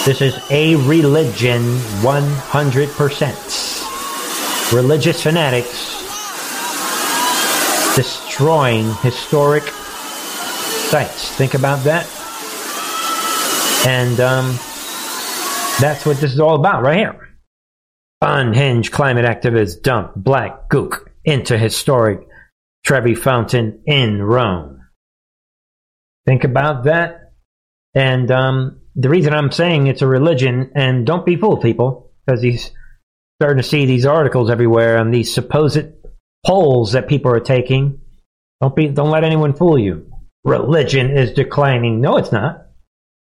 This 0.06 0.22
is 0.22 0.40
a 0.50 0.76
religion 0.76 1.60
100%. 2.00 4.72
Religious 4.72 5.22
fanatics 5.22 5.98
destroying 7.94 8.94
historic 9.02 9.64
sites. 9.64 11.36
Think 11.36 11.52
about 11.52 11.84
that. 11.84 12.06
And 13.86 14.18
um, 14.20 14.46
that's 15.80 16.06
what 16.06 16.16
this 16.16 16.32
is 16.32 16.40
all 16.40 16.54
about 16.54 16.82
right 16.82 16.96
here. 16.96 17.28
Unhinged 18.22 18.90
climate 18.90 19.26
activists 19.26 19.82
dump 19.82 20.12
black 20.16 20.70
gook 20.70 21.10
into 21.24 21.58
historic 21.58 22.20
Trevi 22.86 23.14
Fountain 23.14 23.82
in 23.86 24.22
Rome. 24.22 24.80
Think 26.26 26.44
about 26.44 26.84
that. 26.84 27.19
And 27.94 28.30
um, 28.30 28.80
the 28.94 29.08
reason 29.08 29.34
I'm 29.34 29.52
saying 29.52 29.86
it's 29.86 30.02
a 30.02 30.06
religion, 30.06 30.72
and 30.74 31.06
don't 31.06 31.26
be 31.26 31.36
fooled, 31.36 31.62
people, 31.62 32.12
because 32.26 32.42
he's 32.42 32.70
starting 33.40 33.62
to 33.62 33.68
see 33.68 33.86
these 33.86 34.06
articles 34.06 34.50
everywhere 34.50 34.98
and 34.98 35.12
these 35.12 35.32
supposed 35.32 35.92
polls 36.46 36.92
that 36.92 37.08
people 37.08 37.32
are 37.32 37.40
taking. 37.40 38.00
Don't 38.60 38.76
be, 38.76 38.88
don't 38.88 39.10
let 39.10 39.24
anyone 39.24 39.54
fool 39.54 39.78
you. 39.78 40.10
Religion 40.44 41.16
is 41.16 41.32
declining. 41.32 42.00
No, 42.00 42.16
it's 42.16 42.32
not. 42.32 42.66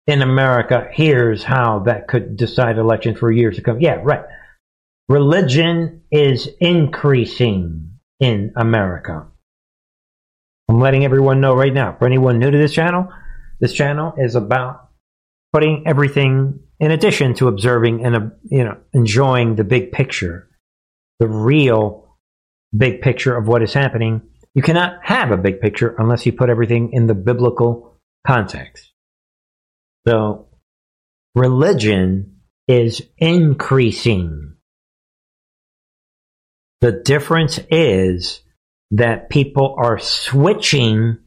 In 0.08 0.22
America, 0.22 0.88
here's 0.92 1.44
how 1.44 1.80
that 1.80 2.08
could 2.08 2.36
decide 2.36 2.78
elections 2.78 3.20
for 3.20 3.32
years 3.32 3.56
to 3.56 3.62
come. 3.62 3.80
Yeah, 3.80 4.00
right 4.04 4.26
religion 5.12 6.02
is 6.10 6.50
increasing 6.60 8.00
in 8.20 8.54
America. 8.56 9.28
I'm 10.70 10.80
letting 10.80 11.04
everyone 11.04 11.42
know 11.42 11.54
right 11.54 11.74
now. 11.74 11.98
For 12.00 12.06
anyone 12.06 12.40
new 12.40 12.50
to 12.50 12.58
this 12.58 12.74
channel, 12.74 13.10
this 13.62 13.74
channel 13.74 14.14
is 14.18 14.36
about 14.36 14.90
putting 15.54 15.84
everything 15.86 16.60
in 16.80 16.92
addition 16.92 17.34
to 17.36 17.48
observing 17.48 18.06
and 18.06 18.16
uh, 18.16 18.20
you 18.44 18.64
know 18.64 18.78
enjoying 18.94 19.56
the 19.56 19.64
big 19.64 19.92
picture, 19.92 20.50
the 21.20 21.28
real 21.28 22.18
big 22.76 23.02
picture 23.02 23.38
of 23.38 23.48
what 23.48 23.62
is 23.62 23.74
happening. 23.74 24.22
You 24.54 24.62
cannot 24.62 25.00
have 25.04 25.32
a 25.32 25.38
big 25.38 25.62
picture 25.62 25.96
unless 25.98 26.26
you 26.26 26.34
put 26.34 26.50
everything 26.50 26.92
in 26.92 27.08
the 27.08 27.14
biblical 27.14 27.98
context. 28.28 28.92
So, 30.06 30.50
religion 31.36 32.42
is 32.68 33.02
increasing 33.18 34.52
the 36.82 36.92
difference 36.92 37.60
is 37.70 38.42
that 38.90 39.30
people 39.30 39.76
are 39.78 40.00
switching 40.00 41.20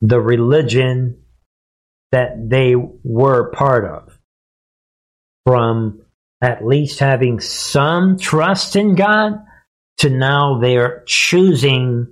the 0.00 0.20
religion 0.20 1.22
that 2.12 2.48
they 2.48 2.74
were 2.76 3.50
part 3.50 3.84
of. 3.84 4.18
From 5.44 6.02
at 6.40 6.64
least 6.64 7.00
having 7.00 7.40
some 7.40 8.18
trust 8.18 8.76
in 8.76 8.94
God 8.94 9.40
to 9.98 10.10
now 10.10 10.60
they're 10.60 11.02
choosing 11.06 12.08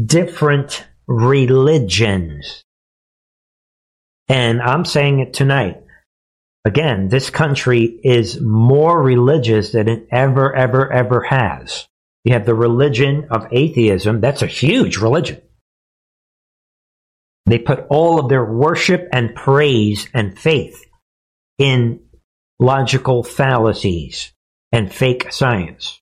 different 0.00 0.86
religions. 1.06 2.62
And 4.28 4.62
I'm 4.62 4.84
saying 4.84 5.18
it 5.20 5.34
tonight. 5.34 5.82
Again, 6.64 7.08
this 7.08 7.30
country 7.30 7.84
is 8.04 8.40
more 8.40 9.02
religious 9.02 9.72
than 9.72 9.88
it 9.88 10.06
ever, 10.12 10.54
ever, 10.54 10.92
ever 10.92 11.22
has. 11.22 11.88
You 12.22 12.34
have 12.34 12.46
the 12.46 12.54
religion 12.54 13.28
of 13.30 13.48
atheism. 13.50 14.20
That's 14.20 14.42
a 14.42 14.46
huge 14.46 14.98
religion. 14.98 15.40
They 17.50 17.58
put 17.58 17.86
all 17.90 18.20
of 18.20 18.28
their 18.28 18.44
worship 18.44 19.08
and 19.12 19.34
praise 19.34 20.08
and 20.14 20.38
faith 20.38 20.84
in 21.58 22.00
logical 22.60 23.24
fallacies 23.24 24.32
and 24.70 24.92
fake 24.92 25.32
science. 25.32 26.00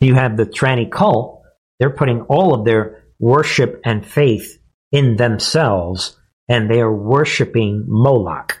You 0.00 0.14
have 0.14 0.36
the 0.36 0.46
tranny 0.46 0.88
cult. 0.88 1.42
They're 1.80 1.90
putting 1.90 2.22
all 2.22 2.54
of 2.54 2.64
their 2.64 3.04
worship 3.18 3.80
and 3.84 4.06
faith 4.06 4.58
in 4.92 5.16
themselves 5.16 6.16
and 6.48 6.70
they 6.70 6.80
are 6.80 6.92
worshiping 6.92 7.84
Moloch 7.88 8.58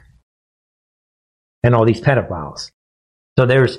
and 1.62 1.76
all 1.76 1.84
these 1.84 2.00
pedophiles. 2.00 2.70
So 3.38 3.46
there's 3.46 3.78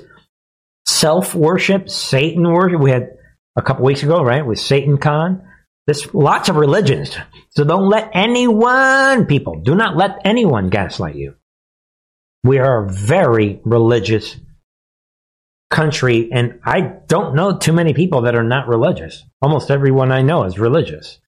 self 0.86 1.34
worship, 1.34 1.90
Satan 1.90 2.50
worship. 2.50 2.80
We 2.80 2.90
had 2.90 3.10
a 3.56 3.62
couple 3.62 3.84
weeks 3.84 4.02
ago, 4.02 4.22
right, 4.22 4.44
with 4.44 4.58
Satan 4.58 4.96
Con. 4.96 5.42
There's 5.90 6.14
lots 6.14 6.48
of 6.48 6.54
religions. 6.54 7.16
So 7.48 7.64
don't 7.64 7.88
let 7.88 8.10
anyone, 8.12 9.26
people, 9.26 9.60
do 9.60 9.74
not 9.74 9.96
let 9.96 10.20
anyone 10.24 10.70
gaslight 10.70 11.16
you. 11.16 11.34
We 12.44 12.60
are 12.60 12.84
a 12.84 12.88
very 12.88 13.60
religious 13.64 14.36
country, 15.68 16.30
and 16.30 16.60
I 16.64 16.80
don't 17.08 17.34
know 17.34 17.58
too 17.58 17.72
many 17.72 17.92
people 17.92 18.20
that 18.20 18.36
are 18.36 18.44
not 18.44 18.68
religious. 18.68 19.24
Almost 19.42 19.68
everyone 19.68 20.12
I 20.12 20.22
know 20.22 20.44
is 20.44 20.60
religious. 20.60 21.18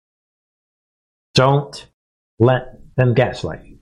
Don't 1.34 1.84
let 2.38 2.78
them 2.96 3.14
gaslight 3.14 3.64
you. 3.64 3.78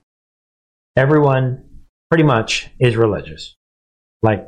Everyone 0.97 1.63
pretty 2.09 2.23
much 2.23 2.71
is 2.79 2.97
religious. 2.97 3.55
Like 4.23 4.47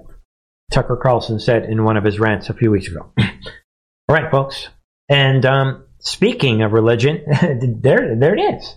Tucker 0.72 0.98
Carlson 0.98 1.40
said 1.40 1.66
in 1.66 1.84
one 1.84 1.96
of 1.96 2.04
his 2.04 2.20
rants 2.20 2.50
a 2.50 2.56
few 2.56 2.72
weeks 2.72 2.88
ago. 2.88 3.12
All 3.20 4.16
right, 4.16 4.32
folks. 4.32 4.70
And 5.10 5.46
um, 5.46 5.86
speaking 6.04 6.62
of 6.62 6.72
religion, 6.72 7.24
there, 7.82 8.16
there 8.16 8.36
it 8.36 8.56
is. 8.56 8.76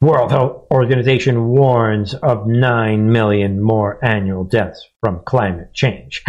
World 0.00 0.30
Health 0.30 0.66
Organization 0.70 1.48
warns 1.48 2.14
of 2.14 2.46
9 2.46 3.12
million 3.12 3.62
more 3.62 4.04
annual 4.04 4.44
deaths 4.44 4.86
from 5.00 5.22
climate 5.24 5.72
change. 5.72 6.22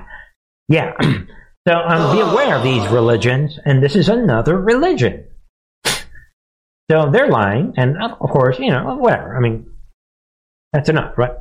yeah. 0.68 0.92
So 1.66 1.74
um, 1.74 2.16
be 2.16 2.22
aware 2.22 2.56
of 2.56 2.62
these 2.62 2.88
religions, 2.88 3.58
and 3.62 3.82
this 3.82 3.94
is 3.94 4.08
another 4.08 4.58
religion. 4.58 5.26
So 6.90 7.10
they're 7.12 7.28
lying, 7.28 7.74
and 7.76 8.02
of 8.02 8.30
course, 8.30 8.58
you 8.58 8.70
know, 8.70 8.96
whatever. 8.96 9.36
I 9.36 9.40
mean, 9.40 9.70
that's 10.72 10.88
enough, 10.88 11.18
right? 11.18 11.32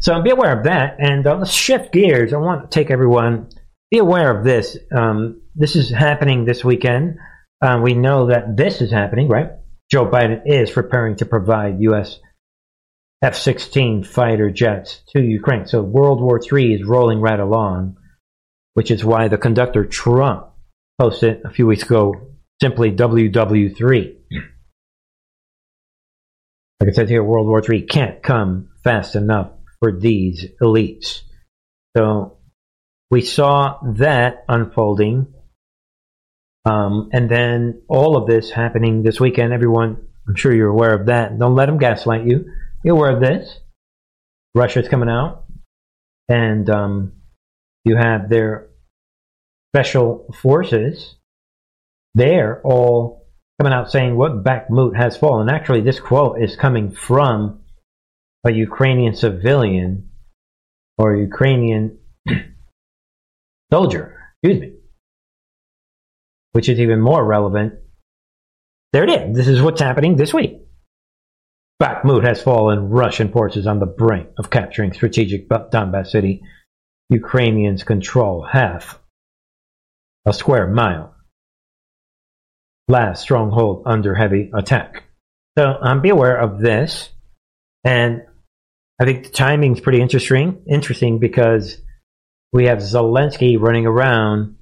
So 0.00 0.20
be 0.20 0.30
aware 0.30 0.58
of 0.58 0.64
that, 0.64 0.96
and 0.98 1.26
uh, 1.26 1.36
let's 1.36 1.50
shift 1.50 1.94
gears. 1.94 2.34
I 2.34 2.36
want 2.36 2.70
to 2.70 2.74
take 2.78 2.90
everyone 2.90 3.48
be 3.90 3.98
aware 3.98 4.36
of 4.36 4.44
this. 4.44 4.76
Um, 4.94 5.39
this 5.54 5.76
is 5.76 5.90
happening 5.90 6.44
this 6.44 6.64
weekend. 6.64 7.18
Uh, 7.62 7.80
we 7.82 7.94
know 7.94 8.26
that 8.26 8.56
this 8.56 8.80
is 8.80 8.90
happening, 8.90 9.28
right? 9.28 9.50
Joe 9.90 10.06
Biden 10.06 10.42
is 10.46 10.70
preparing 10.70 11.16
to 11.16 11.26
provide 11.26 11.80
U.S. 11.80 12.18
F-16 13.22 14.06
fighter 14.06 14.50
jets 14.50 15.02
to 15.14 15.20
Ukraine. 15.20 15.66
So 15.66 15.82
World 15.82 16.22
War 16.22 16.40
III 16.40 16.74
is 16.74 16.86
rolling 16.86 17.20
right 17.20 17.40
along, 17.40 17.96
which 18.74 18.90
is 18.90 19.04
why 19.04 19.28
the 19.28 19.36
conductor 19.36 19.84
Trump 19.84 20.46
posted 20.98 21.42
a 21.44 21.50
few 21.50 21.66
weeks 21.66 21.82
ago 21.82 22.14
simply 22.62 22.92
WW3. 22.92 24.16
Like 26.80 26.88
I 26.88 26.92
said 26.92 27.10
here, 27.10 27.22
World 27.22 27.46
War 27.46 27.62
III 27.68 27.82
can't 27.82 28.22
come 28.22 28.70
fast 28.82 29.16
enough 29.16 29.50
for 29.80 29.98
these 29.98 30.46
elites. 30.62 31.20
So 31.96 32.38
we 33.10 33.20
saw 33.20 33.78
that 33.96 34.44
unfolding. 34.48 35.34
Um, 36.64 37.08
and 37.12 37.30
then 37.30 37.82
all 37.88 38.16
of 38.16 38.26
this 38.28 38.50
happening 38.50 39.02
this 39.02 39.18
weekend. 39.18 39.52
Everyone, 39.52 39.96
I'm 40.28 40.34
sure 40.34 40.54
you're 40.54 40.68
aware 40.68 40.94
of 40.94 41.06
that. 41.06 41.38
Don't 41.38 41.54
let 41.54 41.66
them 41.66 41.78
gaslight 41.78 42.26
you. 42.26 42.46
You're 42.84 42.96
aware 42.96 43.14
of 43.14 43.20
this. 43.20 43.60
Russia's 44.54 44.88
coming 44.88 45.08
out. 45.08 45.44
And 46.28 46.68
um, 46.68 47.12
you 47.84 47.96
have 47.96 48.28
their 48.28 48.68
special 49.74 50.26
forces. 50.40 51.16
They're 52.14 52.60
all 52.62 53.26
coming 53.60 53.72
out 53.72 53.90
saying 53.90 54.16
what 54.16 54.44
Bakhmut 54.44 54.96
has 54.96 55.16
fallen. 55.16 55.48
Actually, 55.48 55.80
this 55.80 56.00
quote 56.00 56.42
is 56.42 56.56
coming 56.56 56.90
from 56.90 57.60
a 58.46 58.52
Ukrainian 58.52 59.14
civilian 59.14 60.10
or 60.98 61.14
Ukrainian 61.14 61.98
soldier, 63.72 64.18
excuse 64.42 64.60
me, 64.60 64.72
which 66.52 66.68
is 66.68 66.80
even 66.80 67.00
more 67.00 67.24
relevant. 67.24 67.74
There 68.92 69.04
it 69.04 69.10
is. 69.10 69.36
This 69.36 69.48
is 69.48 69.62
what's 69.62 69.80
happening 69.80 70.16
this 70.16 70.34
week. 70.34 70.58
Bakhmut 71.80 72.24
has 72.24 72.42
fallen. 72.42 72.90
Russian 72.90 73.32
forces 73.32 73.66
on 73.66 73.78
the 73.78 73.86
brink 73.86 74.28
of 74.38 74.50
capturing 74.50 74.92
strategic 74.92 75.48
Donbass 75.48 76.08
city. 76.08 76.42
Ukrainians 77.08 77.84
control 77.84 78.46
half 78.50 78.98
a 80.26 80.32
square 80.32 80.68
mile. 80.68 81.14
Last 82.88 83.22
stronghold 83.22 83.84
under 83.86 84.14
heavy 84.14 84.50
attack. 84.54 85.04
So 85.58 85.76
um, 85.80 86.02
be 86.02 86.10
aware 86.10 86.36
of 86.36 86.60
this. 86.60 87.08
And 87.84 88.22
I 89.00 89.04
think 89.04 89.24
the 89.24 89.30
timing 89.30 89.74
is 89.74 89.80
pretty 89.80 90.02
interesting. 90.02 90.62
Interesting 90.68 91.18
because 91.18 91.78
we 92.52 92.66
have 92.66 92.78
Zelensky 92.78 93.58
running 93.58 93.86
around 93.86 94.56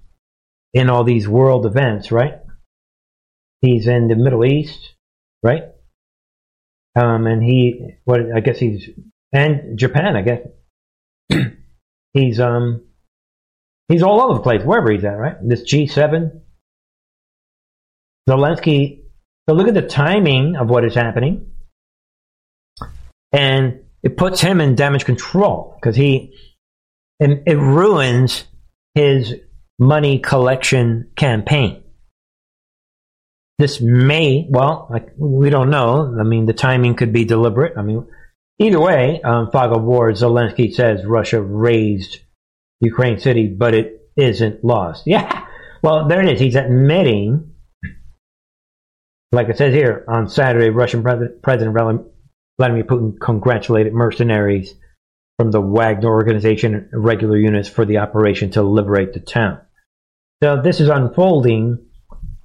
in 0.75 0.91
all 0.91 1.05
these 1.05 1.29
world 1.29 1.67
events, 1.67 2.13
right? 2.13 2.35
He's 3.61 3.87
in 3.87 4.09
the 4.09 4.17
Middle 4.17 4.45
East, 4.45 4.95
right? 5.43 5.63
Um, 6.99 7.27
and 7.27 7.43
he, 7.43 7.97
what 8.05 8.21
I 8.35 8.41
guess 8.41 8.59
he's, 8.59 8.89
and 9.33 9.79
Japan, 9.79 10.17
I 10.17 10.23
guess. 10.23 10.41
he's 12.13 12.41
um, 12.41 12.87
he's 13.89 14.03
all 14.03 14.23
over 14.23 14.35
the 14.35 14.43
place, 14.43 14.63
wherever 14.63 14.91
he's 14.91 15.05
at, 15.05 15.19
right? 15.19 15.37
This 15.43 15.63
G7. 15.63 16.41
Zelensky. 18.29 19.03
So 19.49 19.55
look 19.55 19.69
at 19.69 19.75
the 19.75 19.83
timing 19.83 20.57
of 20.57 20.69
what 20.69 20.85
is 20.85 20.95
happening, 20.95 21.53
and 23.33 23.81
it 24.03 24.17
puts 24.17 24.41
him 24.41 24.61
in 24.61 24.75
damage 24.75 25.05
control 25.05 25.77
because 25.81 25.97
he 25.97 26.35
and 27.21 27.43
it 27.47 27.57
ruins 27.57 28.45
his 28.95 29.35
money 29.79 30.19
collection 30.19 31.11
campaign. 31.17 31.85
This 33.59 33.81
may, 33.81 34.47
well, 34.49 34.87
like, 34.91 35.09
we 35.17 35.51
don't 35.51 35.71
know. 35.71 36.17
I 36.19 36.23
mean, 36.23 36.47
the 36.47 36.53
timing 36.53 36.95
could 36.95 37.13
be 37.13 37.25
deliberate. 37.25 37.77
I 37.77 37.83
mean, 37.83 38.07
either 38.59 38.79
way, 38.79 39.21
um, 39.23 39.51
fog 39.51 39.77
of 39.77 39.83
war, 39.83 40.13
Zelensky 40.13 40.73
says 40.73 41.05
Russia 41.05 41.43
razed 41.43 42.19
Ukraine 42.81 43.19
city, 43.19 43.49
but 43.49 43.75
it 43.75 44.11
isn't 44.17 44.65
lost. 44.65 45.05
Yeah. 45.07 45.45
Well, 45.81 46.09
there 46.09 46.21
it 46.21 46.29
is. 46.29 46.41
He's 46.41 46.57
admitting, 46.57 47.53
like 49.31 49.49
it 49.49 49.59
says 49.59 49.73
here, 49.73 50.05
on 50.09 50.29
Saturday, 50.29 50.71
Russian 50.71 51.05
President, 51.05 51.41
President 51.41 51.77
Vladimir 52.59 52.83
Putin 52.83 53.19
congratulated 53.21 53.93
mercenaries 53.93 54.75
from 55.39 55.53
the 55.53 55.61
Wagner 55.61 56.11
organization 56.11 56.91
regular 56.93 57.37
units 57.37 57.69
for 57.69 57.85
the 57.85 57.99
operation 57.99 58.51
to 58.53 58.63
liberate 58.63 59.13
the 59.13 59.21
town. 59.21 59.61
So 60.43 60.63
this 60.63 60.81
is 60.81 60.89
unfolding, 60.89 61.85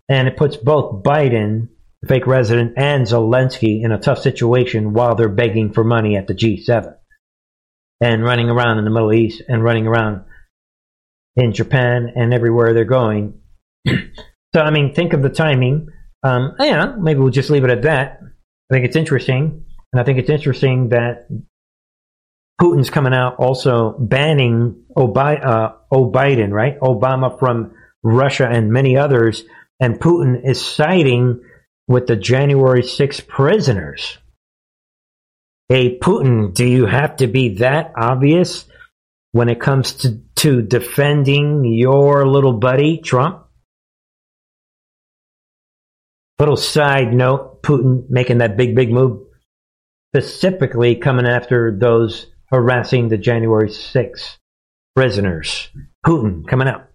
and 0.10 0.28
it 0.28 0.36
puts 0.36 0.58
both 0.58 1.04
Biden, 1.04 1.70
the 2.02 2.08
fake 2.08 2.26
resident, 2.26 2.74
and 2.76 3.06
Zelensky 3.06 3.84
in 3.84 3.92
a 3.92 4.00
tough 4.00 4.20
situation 4.20 4.94
while 4.94 5.16
they're 5.16 5.30
begging 5.30 5.74
for 5.74 5.84
money 5.84 6.18
at 6.18 6.28
the 6.28 6.34
G7 6.34 6.96
and 8.02 8.24
running 8.24 8.50
around 8.50 8.80
in 8.80 8.86
the 8.86 8.92
Middle 8.92 9.14
East 9.14 9.44
and 9.48 9.64
running 9.64 9.86
around 9.86 10.26
in 11.36 11.54
Japan 11.54 12.12
and 12.16 12.34
everywhere 12.34 12.74
they're 12.74 12.84
going. 12.84 13.40
so, 13.88 14.62
I 14.62 14.72
mean, 14.72 14.94
think 14.94 15.14
of 15.14 15.22
the 15.22 15.30
timing. 15.30 15.90
Um, 16.24 16.56
yeah, 16.60 16.96
maybe 17.00 17.20
we'll 17.20 17.30
just 17.30 17.50
leave 17.50 17.64
it 17.64 17.70
at 17.70 17.84
that. 17.84 18.20
I 18.22 18.74
think 18.74 18.86
it's 18.86 18.96
interesting. 18.96 19.66
And 19.92 20.00
I 20.00 20.04
think 20.04 20.18
it's 20.18 20.30
interesting 20.30 20.90
that 20.90 21.28
Putin's 22.60 22.90
coming 22.90 23.14
out 23.14 23.36
also 23.38 23.96
banning 24.00 24.84
Obi- 24.96 25.42
uh, 25.42 25.74
Biden, 25.92 26.52
right? 26.52 26.80
Obama 26.80 27.38
from 27.38 27.74
Russia 28.04 28.48
and 28.48 28.72
many 28.72 28.98
others. 28.98 29.44
And 29.80 30.00
Putin 30.00 30.48
is 30.48 30.64
siding 30.64 31.42
with 31.88 32.08
the 32.08 32.16
January 32.16 32.84
6 32.84 33.22
prisoners. 33.22 34.18
Hey, 35.70 35.98
Putin, 35.98 36.54
do 36.54 36.66
you 36.66 36.86
have 36.86 37.16
to 37.18 37.28
be 37.28 37.56
that 37.56 37.94
obvious 37.98 38.66
when 39.32 39.50
it 39.50 39.60
comes 39.60 39.94
to, 39.94 40.22
to 40.36 40.62
defending 40.62 41.66
your 41.66 42.28
little 42.28 42.54
buddy, 42.54 43.00
Trump? 43.00 43.46
Little 46.40 46.58
side 46.58 47.14
note 47.14 47.64
Putin 47.64 48.10
making 48.10 48.40
that 48.40 48.58
big, 48.58 48.76
big 48.76 48.92
move, 48.92 49.26
specifically 50.14 50.96
coming 50.96 51.26
after 51.26 51.76
those 51.76 52.28
harassing 52.48 53.08
the 53.08 53.18
January 53.18 53.72
6 53.72 54.38
prisoners. 54.96 55.70
Putin 56.06 56.48
coming 56.48 56.68
out. 56.68 56.93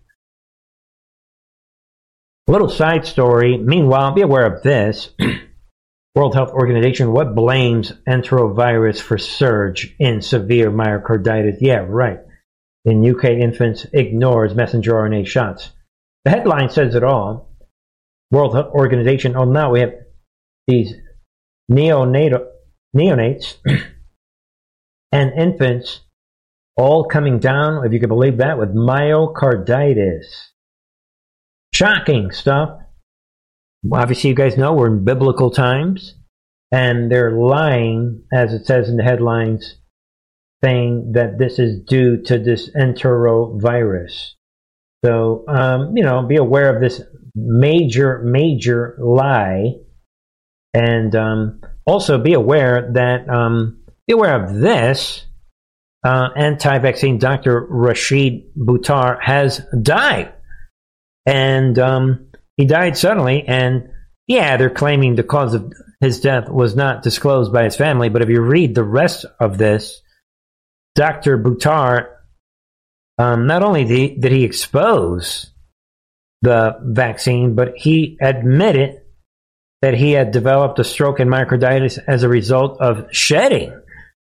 Little 2.48 2.70
side 2.70 3.04
story. 3.04 3.58
Meanwhile, 3.58 4.14
be 4.14 4.22
aware 4.22 4.46
of 4.46 4.62
this. 4.62 5.10
World 6.14 6.34
Health 6.34 6.50
Organization, 6.50 7.12
what 7.12 7.34
blames 7.34 7.92
enterovirus 8.08 9.02
for 9.02 9.18
surge 9.18 9.94
in 9.98 10.22
severe 10.22 10.70
myocarditis? 10.70 11.58
Yeah, 11.60 11.84
right. 11.86 12.20
In 12.86 13.06
UK, 13.06 13.24
infants 13.24 13.86
ignores 13.92 14.54
messenger 14.54 14.94
RNA 14.94 15.26
shots. 15.26 15.72
The 16.24 16.30
headline 16.30 16.70
says 16.70 16.94
it 16.94 17.04
all. 17.04 17.54
World 18.30 18.54
Health 18.54 18.72
Organization, 18.72 19.36
oh, 19.36 19.44
now 19.44 19.72
we 19.72 19.80
have 19.80 19.92
these 20.66 20.94
neonatal, 21.70 22.46
neonates 22.96 23.56
and 25.12 25.32
infants 25.38 26.00
all 26.78 27.04
coming 27.04 27.40
down, 27.40 27.84
if 27.84 27.92
you 27.92 28.00
can 28.00 28.08
believe 28.08 28.38
that, 28.38 28.58
with 28.58 28.74
myocarditis. 28.74 30.47
Shocking 31.74 32.30
stuff. 32.30 32.80
Obviously, 33.92 34.30
you 34.30 34.36
guys 34.36 34.56
know 34.56 34.72
we're 34.72 34.88
in 34.88 35.04
biblical 35.04 35.50
times, 35.50 36.14
and 36.72 37.10
they're 37.10 37.32
lying, 37.32 38.24
as 38.32 38.52
it 38.52 38.66
says 38.66 38.88
in 38.88 38.96
the 38.96 39.04
headlines, 39.04 39.76
saying 40.64 41.12
that 41.14 41.38
this 41.38 41.58
is 41.58 41.84
due 41.84 42.22
to 42.22 42.38
this 42.38 42.70
enterovirus. 42.74 44.32
So, 45.04 45.44
um, 45.46 45.96
you 45.96 46.02
know, 46.02 46.26
be 46.26 46.36
aware 46.36 46.74
of 46.74 46.82
this 46.82 47.00
major, 47.34 48.20
major 48.24 48.96
lie, 49.00 49.74
and 50.74 51.14
um, 51.14 51.60
also 51.86 52.18
be 52.18 52.34
aware 52.34 52.90
that 52.94 53.28
um, 53.28 53.84
be 54.06 54.14
aware 54.14 54.42
of 54.42 54.56
this. 54.56 55.24
Uh, 56.04 56.28
anti-vaccine 56.36 57.18
Dr. 57.18 57.66
Rashid 57.68 58.54
Buttar 58.56 59.20
has 59.20 59.60
died 59.82 60.32
and 61.28 61.78
um, 61.78 62.26
he 62.56 62.64
died 62.64 62.96
suddenly. 62.96 63.44
And 63.46 63.90
yeah, 64.26 64.56
they're 64.56 64.70
claiming 64.70 65.14
the 65.14 65.22
cause 65.22 65.52
of 65.52 65.70
his 66.00 66.20
death 66.20 66.48
was 66.48 66.74
not 66.74 67.02
disclosed 67.02 67.52
by 67.52 67.64
his 67.64 67.76
family. 67.76 68.08
But 68.08 68.22
if 68.22 68.30
you 68.30 68.40
read 68.40 68.74
the 68.74 68.82
rest 68.82 69.26
of 69.38 69.58
this, 69.58 70.00
Dr. 70.94 71.36
Buttar, 71.36 72.08
um, 73.18 73.46
not 73.46 73.62
only 73.62 73.84
did 73.84 73.98
he, 73.98 74.08
did 74.14 74.32
he 74.32 74.44
expose 74.44 75.50
the 76.40 76.78
vaccine, 76.82 77.54
but 77.54 77.74
he 77.76 78.16
admitted 78.22 79.02
that 79.82 79.94
he 79.94 80.12
had 80.12 80.30
developed 80.30 80.78
a 80.78 80.84
stroke 80.84 81.20
and 81.20 81.30
myocarditis 81.30 81.98
as 82.08 82.22
a 82.22 82.28
result 82.28 82.80
of 82.80 83.06
shedding. 83.12 83.78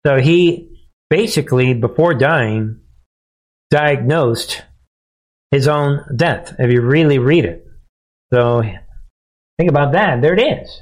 So 0.05 0.17
he 0.19 0.77
basically, 1.09 1.73
before 1.73 2.15
dying, 2.15 2.81
diagnosed 3.69 4.63
his 5.51 5.67
own 5.67 6.03
death 6.15 6.55
if 6.57 6.71
you 6.71 6.81
really 6.81 7.19
read 7.19 7.45
it. 7.45 7.67
So 8.33 8.63
think 9.57 9.69
about 9.69 9.93
that. 9.93 10.21
There 10.21 10.33
it 10.33 10.41
is. 10.41 10.81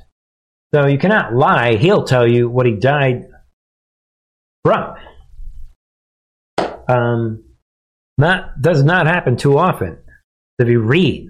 So 0.74 0.86
you 0.86 1.00
cannot 1.00 1.34
lie. 1.34 1.76
He'll 1.76 2.04
tell 2.04 2.28
you 2.28 2.48
what 2.48 2.68
he 2.68 2.74
died 2.74 3.28
from. 4.64 4.96
Um, 6.88 7.44
that 8.20 8.62
does 8.62 8.84
not 8.84 9.08
happen 9.08 9.36
too 9.38 9.58
often. 9.58 9.98
If 10.60 10.68
you 10.68 10.82
read 10.82 11.30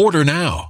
Order 0.00 0.24
now. 0.24 0.69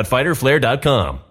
www.fighterflare.com. 0.03 1.30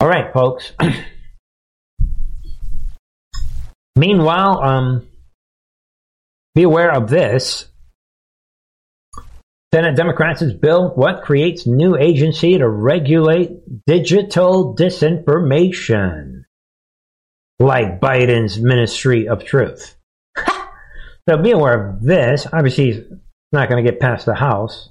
All 0.00 0.08
right, 0.08 0.32
folks. 0.32 0.72
Meanwhile, 3.96 4.62
um, 4.62 5.08
be 6.54 6.62
aware 6.64 6.92
of 6.92 7.08
this. 7.08 7.68
Senate 9.72 9.96
Democrats' 9.96 10.52
bill, 10.52 10.90
what 10.94 11.22
creates 11.22 11.66
new 11.66 11.96
agency 11.96 12.58
to 12.58 12.68
regulate 12.68 13.84
digital 13.86 14.76
disinformation, 14.76 16.44
like 17.58 17.98
Biden's 18.00 18.60
Ministry 18.60 19.26
of 19.26 19.44
Truth. 19.44 19.93
So 21.28 21.36
be 21.38 21.52
aware 21.52 21.88
of 21.88 22.02
this. 22.02 22.46
Obviously, 22.52 22.90
it's 22.90 23.10
not 23.52 23.68
going 23.68 23.82
to 23.82 23.90
get 23.90 24.00
past 24.00 24.26
the 24.26 24.34
House, 24.34 24.90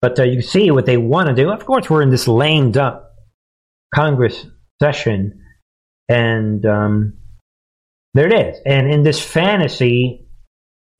but 0.00 0.18
uh, 0.18 0.24
you 0.24 0.42
see 0.42 0.70
what 0.70 0.86
they 0.86 0.96
want 0.96 1.28
to 1.28 1.34
do. 1.34 1.50
Of 1.50 1.66
course, 1.66 1.90
we're 1.90 2.02
in 2.02 2.10
this 2.10 2.28
lamed 2.28 2.76
up 2.76 3.14
Congress 3.94 4.46
session, 4.80 5.42
and 6.08 6.64
um, 6.64 7.14
there 8.14 8.26
it 8.26 8.54
is. 8.54 8.60
And 8.64 8.90
in 8.90 9.02
this 9.02 9.20
fantasy 9.20 10.28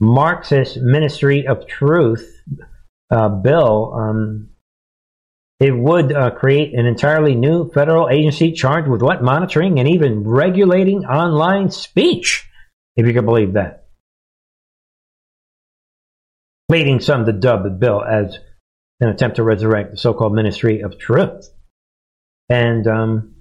Marxist 0.00 0.79
Ministry 0.79 1.46
of 1.46 1.66
Truth 1.66 2.42
uh, 3.11 3.29
bill, 3.29 3.94
um, 3.94 4.50
it 5.61 5.74
would 5.74 6.12
uh, 6.12 6.31
create 6.33 6.74
an 6.74 6.87
entirely 6.87 7.35
new 7.35 7.70
federal 7.70 8.11
agency 8.11 8.52
charged 8.52 8.88
with 8.88 9.00
what 9.00 9.22
monitoring 9.22 9.79
and 9.79 9.88
even 9.88 10.24
regulating 10.24 11.07
online 11.07 11.70
speech, 11.70 12.46
if 12.96 13.07
you 13.07 13.14
can 13.14 13.24
believe 13.24 13.55
that. 13.55 13.86
Leading 16.68 17.00
some 17.00 17.24
to 17.26 17.33
dub 17.33 17.62
the 17.62 17.70
bill 17.70 18.02
as 18.02 18.38
an 19.00 19.09
attempt 19.09 19.37
to 19.37 19.42
resurrect 19.42 19.92
the 19.92 19.96
so-called 19.96 20.35
Ministry 20.35 20.81
of 20.81 20.98
Truth. 20.98 21.50
And 22.48 22.87
um, 22.87 23.35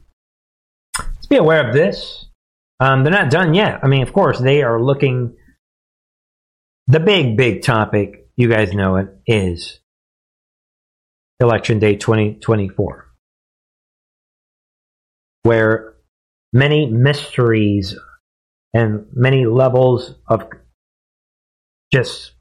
let's 0.99 1.27
be 1.27 1.37
aware 1.37 1.67
of 1.67 1.73
this. 1.73 2.25
Um, 2.79 3.03
they're 3.03 3.13
not 3.13 3.31
done 3.31 3.53
yet. 3.53 3.79
I 3.83 3.87
mean, 3.87 4.03
of 4.03 4.13
course, 4.13 4.39
they 4.39 4.61
are 4.63 4.81
looking. 4.81 5.35
The 6.87 6.99
big, 6.99 7.35
big 7.35 7.63
topic, 7.63 8.27
you 8.35 8.47
guys 8.47 8.73
know 8.73 8.97
it, 8.97 9.07
is 9.25 9.79
Election 11.39 11.79
Day 11.79 11.95
2024, 11.95 13.07
where 15.43 15.95
many 16.53 16.85
mysteries 16.85 17.97
and 18.73 19.07
many 19.13 19.45
levels 19.45 20.13
of 20.27 20.47
just 21.91 22.34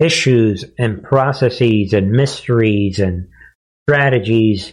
issues 0.00 0.64
and 0.78 1.02
processes 1.02 1.92
and 1.92 2.10
mysteries 2.10 2.98
and 2.98 3.28
strategies 3.88 4.72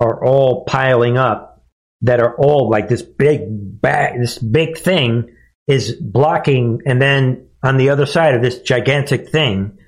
are 0.00 0.24
all 0.24 0.64
piling 0.64 1.18
up 1.18 1.64
that 2.02 2.20
are 2.20 2.34
all 2.36 2.70
like 2.70 2.88
this 2.88 3.02
big 3.02 3.42
bag, 3.80 4.20
this 4.20 4.38
big 4.38 4.78
thing 4.78 5.34
is 5.66 5.92
blocking, 5.94 6.80
and 6.86 7.02
then 7.02 7.48
on 7.62 7.76
the 7.76 7.90
other 7.90 8.06
side 8.06 8.34
of 8.34 8.42
this 8.42 8.60
gigantic 8.60 9.28
thing 9.28 9.78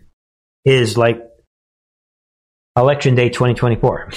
is 0.64 0.98
like 0.98 1.22
election 2.76 3.14
day 3.14 3.28
2024. 3.28 4.10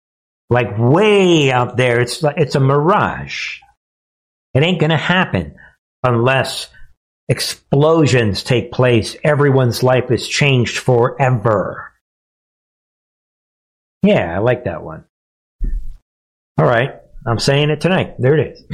like 0.50 0.78
way 0.78 1.52
out 1.52 1.76
there, 1.76 2.00
it's 2.00 2.22
like 2.22 2.38
it's 2.38 2.54
a 2.54 2.60
mirage. 2.60 3.58
It 4.54 4.62
ain't 4.62 4.80
gonna 4.80 4.96
happen 4.96 5.56
unless 6.02 6.68
explosions 7.28 8.42
take 8.42 8.72
place. 8.72 9.16
Everyone's 9.24 9.82
life 9.82 10.10
is 10.10 10.28
changed 10.28 10.78
forever. 10.78 11.92
Yeah, 14.02 14.36
I 14.36 14.38
like 14.38 14.64
that 14.64 14.82
one. 14.82 15.04
All 16.58 16.66
right, 16.66 17.00
I'm 17.26 17.38
saying 17.38 17.70
it 17.70 17.80
tonight. 17.80 18.14
There 18.18 18.38
it 18.38 18.52
is. 18.52 18.64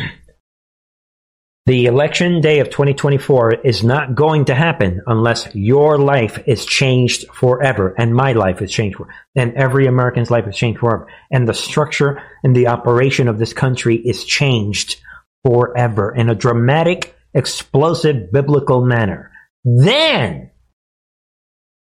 The 1.66 1.86
election 1.86 2.40
day 2.40 2.58
of 2.58 2.70
2024 2.70 3.60
is 3.64 3.84
not 3.84 4.16
going 4.16 4.46
to 4.46 4.56
happen 4.56 5.02
unless 5.06 5.54
your 5.54 5.98
life 5.98 6.42
is 6.46 6.66
changed 6.66 7.28
forever 7.32 7.94
and 7.96 8.12
my 8.12 8.32
life 8.32 8.60
is 8.60 8.72
changed 8.72 8.96
forever 8.96 9.14
and 9.36 9.54
every 9.54 9.86
American's 9.86 10.32
life 10.32 10.48
is 10.48 10.56
changed 10.56 10.80
forever 10.80 11.06
and 11.30 11.46
the 11.46 11.54
structure 11.54 12.20
and 12.42 12.56
the 12.56 12.66
operation 12.66 13.28
of 13.28 13.38
this 13.38 13.52
country 13.52 13.94
is 13.94 14.24
changed 14.24 15.00
forever 15.44 16.12
in 16.12 16.28
a 16.28 16.34
dramatic, 16.34 17.14
explosive, 17.34 18.32
biblical 18.32 18.84
manner. 18.84 19.30
Then 19.64 20.50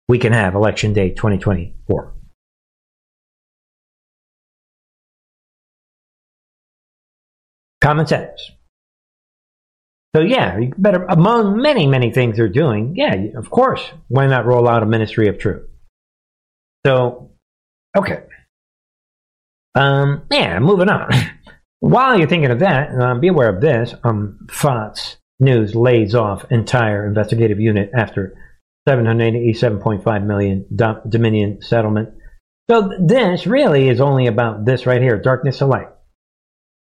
we 0.09 0.19
can 0.19 0.33
have 0.33 0.55
election 0.55 0.93
day 0.93 1.11
2024. 1.11 2.15
Common 7.81 8.07
sense. 8.07 8.51
So 10.15 10.23
yeah, 10.23 10.59
you 10.59 10.73
better 10.79 11.05
among 11.05 11.61
many 11.61 11.87
many 11.87 12.13
things 12.13 12.37
they're 12.37 12.49
doing. 12.49 12.95
Yeah, 12.97 13.15
of 13.37 13.51
course. 13.51 13.83
Why 14.09 14.27
not 14.27 14.47
roll 14.47 14.69
out 14.69 14.83
a 14.83 14.87
ministry 14.87 15.29
of 15.29 15.39
truth? 15.39 15.69
So, 16.87 17.31
okay. 17.97 18.23
Um, 19.75 20.23
yeah, 20.31 20.61
moving 20.61 20.89
on. 20.89 21.11
While 21.81 22.19
you're 22.19 22.29
thinking 22.29 22.51
of 22.51 22.61
that, 22.61 22.91
uh, 22.99 23.15
be 23.17 23.29
aware 23.29 23.55
of 23.55 23.61
this. 23.61 23.95
Um, 24.05 24.47
Fox 24.51 25.17
News 25.41 25.75
lays 25.75 26.15
off 26.15 26.51
entire 26.51 27.07
investigative 27.07 27.61
unit 27.61 27.91
after 27.97 28.37
787.5 28.89 30.27
million 30.27 30.67
Dominion 31.09 31.61
settlement. 31.63 32.11
So 32.71 32.91
this 32.99 33.47
really 33.47 33.89
is 33.89 34.01
only 34.01 34.27
about 34.27 34.65
this 34.65 34.87
right 34.87 35.03
here, 35.03 35.21
darkness 35.21 35.61
of 35.61 35.69
light. 35.69 35.89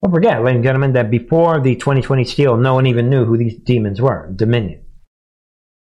Don't 0.03 0.13
forget, 0.13 0.43
ladies 0.43 0.57
and 0.57 0.63
gentlemen, 0.63 0.93
that 0.93 1.11
before 1.11 1.59
the 1.59 1.75
2020 1.75 2.23
steal, 2.23 2.57
no 2.57 2.73
one 2.73 2.87
even 2.87 3.09
knew 3.09 3.25
who 3.25 3.37
these 3.37 3.55
demons 3.55 4.01
were 4.01 4.31
Dominion. 4.33 4.85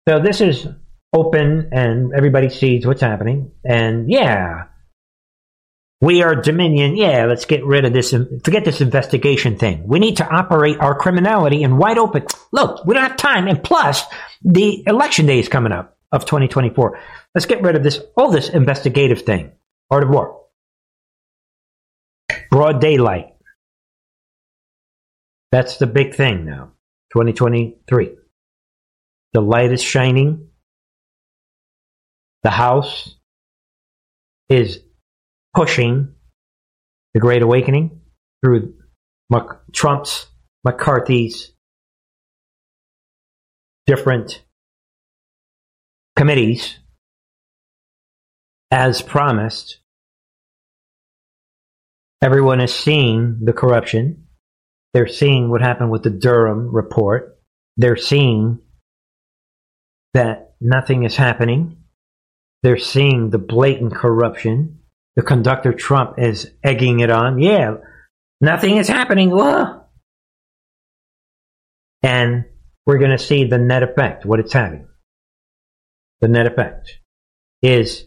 So 0.08 0.20
this 0.20 0.40
is 0.40 0.66
open 1.12 1.70
and 1.72 2.12
everybody 2.14 2.48
sees 2.48 2.86
what's 2.86 3.00
happening. 3.00 3.52
And 3.64 4.10
yeah, 4.10 4.64
we 6.00 6.22
are 6.22 6.34
Dominion. 6.34 6.96
Yeah, 6.96 7.26
let's 7.26 7.44
get 7.44 7.64
rid 7.64 7.84
of 7.84 7.92
this. 7.92 8.10
Forget 8.10 8.64
this 8.64 8.80
investigation 8.80 9.58
thing. 9.58 9.86
We 9.86 9.98
need 9.98 10.16
to 10.16 10.28
operate 10.28 10.78
our 10.80 10.94
criminality 10.94 11.62
in 11.62 11.76
wide 11.76 11.98
open. 11.98 12.24
Look, 12.52 12.86
we 12.86 12.94
don't 12.94 13.02
have 13.02 13.18
time. 13.18 13.48
And 13.48 13.62
plus, 13.62 14.02
the 14.42 14.82
election 14.86 15.26
day 15.26 15.38
is 15.38 15.48
coming 15.48 15.72
up 15.72 15.98
of 16.10 16.24
2024. 16.24 16.98
Let's 17.34 17.46
get 17.46 17.62
rid 17.62 17.76
of 17.76 17.82
this, 17.82 18.00
all 18.16 18.30
this 18.30 18.48
investigative 18.48 19.22
thing. 19.22 19.52
Art 19.90 20.04
of 20.04 20.08
war. 20.08 20.40
Broad 22.50 22.80
daylight. 22.80 23.34
That's 25.52 25.76
the 25.76 25.86
big 25.86 26.14
thing 26.14 26.46
now. 26.46 26.72
2023. 27.12 28.16
The 29.34 29.40
light 29.40 29.72
is 29.72 29.82
shining. 29.82 30.48
The 32.42 32.50
House 32.50 33.16
is 34.48 34.80
pushing 35.54 36.14
the 37.14 37.20
Great 37.20 37.42
Awakening 37.42 38.00
through 38.44 38.74
Trump's, 39.72 40.26
McCarthy's 40.64 41.52
different 43.86 44.44
committees 46.16 46.78
as 48.70 49.02
promised. 49.02 49.78
Everyone 52.22 52.60
is 52.60 52.74
seeing 52.74 53.38
the 53.42 53.52
corruption. 53.52 54.26
They're 54.92 55.08
seeing 55.08 55.50
what 55.50 55.62
happened 55.62 55.90
with 55.90 56.02
the 56.02 56.10
Durham 56.10 56.68
report. 56.74 57.38
They're 57.76 57.96
seeing 57.96 58.58
that 60.12 60.54
nothing 60.60 61.04
is 61.04 61.16
happening. 61.16 61.78
They're 62.62 62.76
seeing 62.76 63.30
the 63.30 63.38
blatant 63.38 63.94
corruption. 63.94 64.79
The 65.16 65.22
conductor 65.22 65.72
Trump 65.72 66.14
is 66.18 66.50
egging 66.62 67.00
it 67.00 67.10
on. 67.10 67.38
Yeah, 67.40 67.74
nothing 68.40 68.76
is 68.76 68.88
happening. 68.88 69.30
Whoa. 69.30 69.82
And 72.02 72.44
we're 72.86 72.98
going 72.98 73.10
to 73.10 73.18
see 73.18 73.44
the 73.44 73.58
net 73.58 73.82
effect, 73.82 74.24
what 74.24 74.40
it's 74.40 74.52
having. 74.52 74.86
the 76.20 76.28
net 76.28 76.46
effect 76.46 76.98
is 77.62 78.06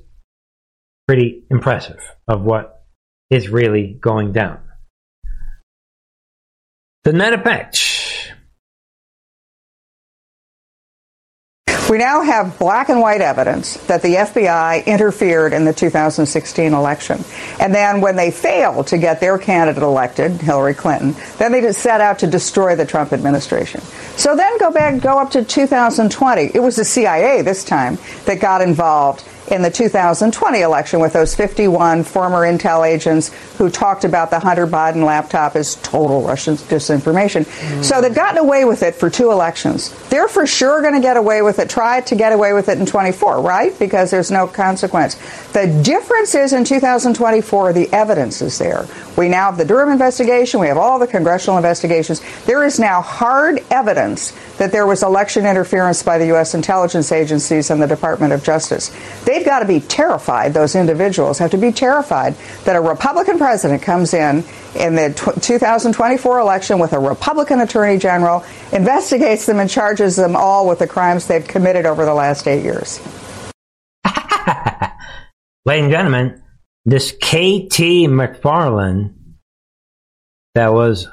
pretty 1.08 1.44
impressive 1.50 2.00
of 2.28 2.42
what 2.42 2.84
is 3.30 3.50
really 3.50 3.98
going 4.00 4.32
down. 4.32 4.60
The 7.04 7.14
net 7.14 7.34
effect. 7.34 7.76
We 11.94 12.00
now 12.00 12.24
have 12.24 12.58
black 12.58 12.90
and 12.90 13.00
white 13.02 13.22
evidence 13.22 13.78
that 13.86 14.02
the 14.02 14.16
FBI 14.16 14.84
interfered 14.88 15.54
in 15.54 15.64
the 15.64 15.74
2016 15.74 16.74
election. 16.74 17.24
And 17.60 17.72
then 17.72 18.02
when 18.02 18.16
they 18.16 18.32
failed 18.32 18.88
to 18.88 18.98
get 18.98 19.20
their 19.20 19.38
candidate 19.38 19.84
elected, 19.84 20.32
Hillary 20.42 20.74
Clinton, 20.74 21.16
then 21.38 21.52
they 21.52 21.62
just 21.62 21.82
set 21.82 22.02
out 22.02 22.18
to 22.18 22.26
destroy 22.26 22.76
the 22.76 22.84
Trump 22.84 23.14
administration. 23.14 23.80
So 24.18 24.36
then 24.36 24.58
go 24.58 24.72
back, 24.72 25.04
go 25.04 25.20
up 25.20 25.30
to 25.34 25.44
2020. 25.44 26.50
It 26.56 26.64
was 26.64 26.78
the 26.78 26.84
CIA 26.84 27.44
this 27.44 27.64
time 27.64 28.00
that 28.26 28.40
got 28.40 28.64
involved 28.64 29.24
in 29.52 29.62
the 29.62 29.70
2020 29.70 30.62
election 30.62 31.00
with 31.00 31.14
those 31.14 31.36
51 31.36 32.04
former 32.04 32.42
intel 32.42 32.88
agents 32.88 33.32
who 33.58 33.70
talked 33.70 34.06
about 34.06 34.30
the 34.30 34.40
Hunter 34.40 34.68
Biden 34.68 35.06
laptop 35.06 35.56
as 35.56 35.76
total 35.76 36.22
Russian 36.22 36.56
disinformation. 36.56 37.46
Mm. 37.46 37.84
So 37.84 38.02
they've 38.02 38.14
gotten 38.14 38.38
away 38.38 38.66
with 38.66 38.84
it 38.84 38.96
for 38.96 39.10
two 39.10 39.32
elections. 39.32 39.94
They're 40.10 40.28
for 40.28 40.48
sure 40.48 40.82
going 40.82 40.94
to 40.94 41.02
get 41.02 41.18
away 41.18 41.42
with 41.42 41.60
it, 41.60 41.70
try 41.70 42.02
to 42.02 42.16
get 42.16 42.32
away 42.32 42.54
with 42.54 42.70
it 42.70 42.80
in 42.80 42.86
24, 42.86 43.42
right? 43.42 43.78
Because 43.78 44.12
there's 44.12 44.32
no 44.32 44.48
consequence. 44.48 45.16
The 45.54 45.68
difference 45.84 46.36
is 46.36 46.54
in 46.54 46.64
2024, 46.64 47.74
the 47.74 47.92
evidence 47.94 48.42
is 48.42 48.58
there. 48.58 48.88
We 49.18 49.30
now 49.30 49.46
have 49.46 49.58
the 49.58 49.66
Durham 49.66 49.92
investigation, 49.92 50.60
we 50.60 50.68
have 50.68 50.78
all 50.78 51.00
the 51.00 51.08
congressional 51.08 51.58
investigations. 51.58 52.22
There 52.46 52.64
is 52.64 52.80
now 52.80 53.02
hard 53.02 53.64
evidence 53.70 54.34
that 54.58 54.72
there 54.72 54.88
was 54.88 55.04
election 55.04 55.46
interference 55.46 56.04
by 56.04 56.18
the 56.18 56.28
U.S. 56.28 56.54
intelligence 56.54 57.12
agencies 57.12 57.70
and 57.70 57.82
the 57.82 57.88
Department 57.88 58.34
of 58.34 58.44
Justice. 58.44 58.90
They've 59.34 59.44
got 59.44 59.60
to 59.60 59.66
be 59.66 59.80
terrified, 59.80 60.54
those 60.54 60.76
individuals 60.76 61.40
have 61.40 61.50
to 61.52 61.58
be 61.58 61.72
terrified 61.72 62.36
that 62.66 62.76
a 62.76 62.80
Republican 62.82 63.40
president 63.40 63.82
comes 63.82 64.14
in 64.14 64.44
in 64.76 64.94
the 64.94 65.12
2024 65.42 66.40
election 66.40 66.78
with 66.78 66.94
a 66.94 67.00
Republican 67.00 67.60
attorney 67.60 67.98
general, 67.98 68.46
investigates 68.72 69.48
them, 69.48 69.58
and 69.58 69.68
charges 69.68 70.16
them 70.16 70.36
all 70.36 70.68
with 70.68 70.78
the 70.78 70.86
crimes 70.86 71.26
they've 71.26 71.48
committed 71.48 71.88
over 71.88 72.06
the 72.06 72.14
last 72.14 72.48
eight 72.48 72.64
years. 72.64 73.00
Ladies 75.66 75.86
and 75.86 75.92
gentlemen, 75.92 76.44
this 76.86 77.12
KT 77.12 78.06
McFarland 78.14 79.16
that 80.54 80.74
was 80.74 81.08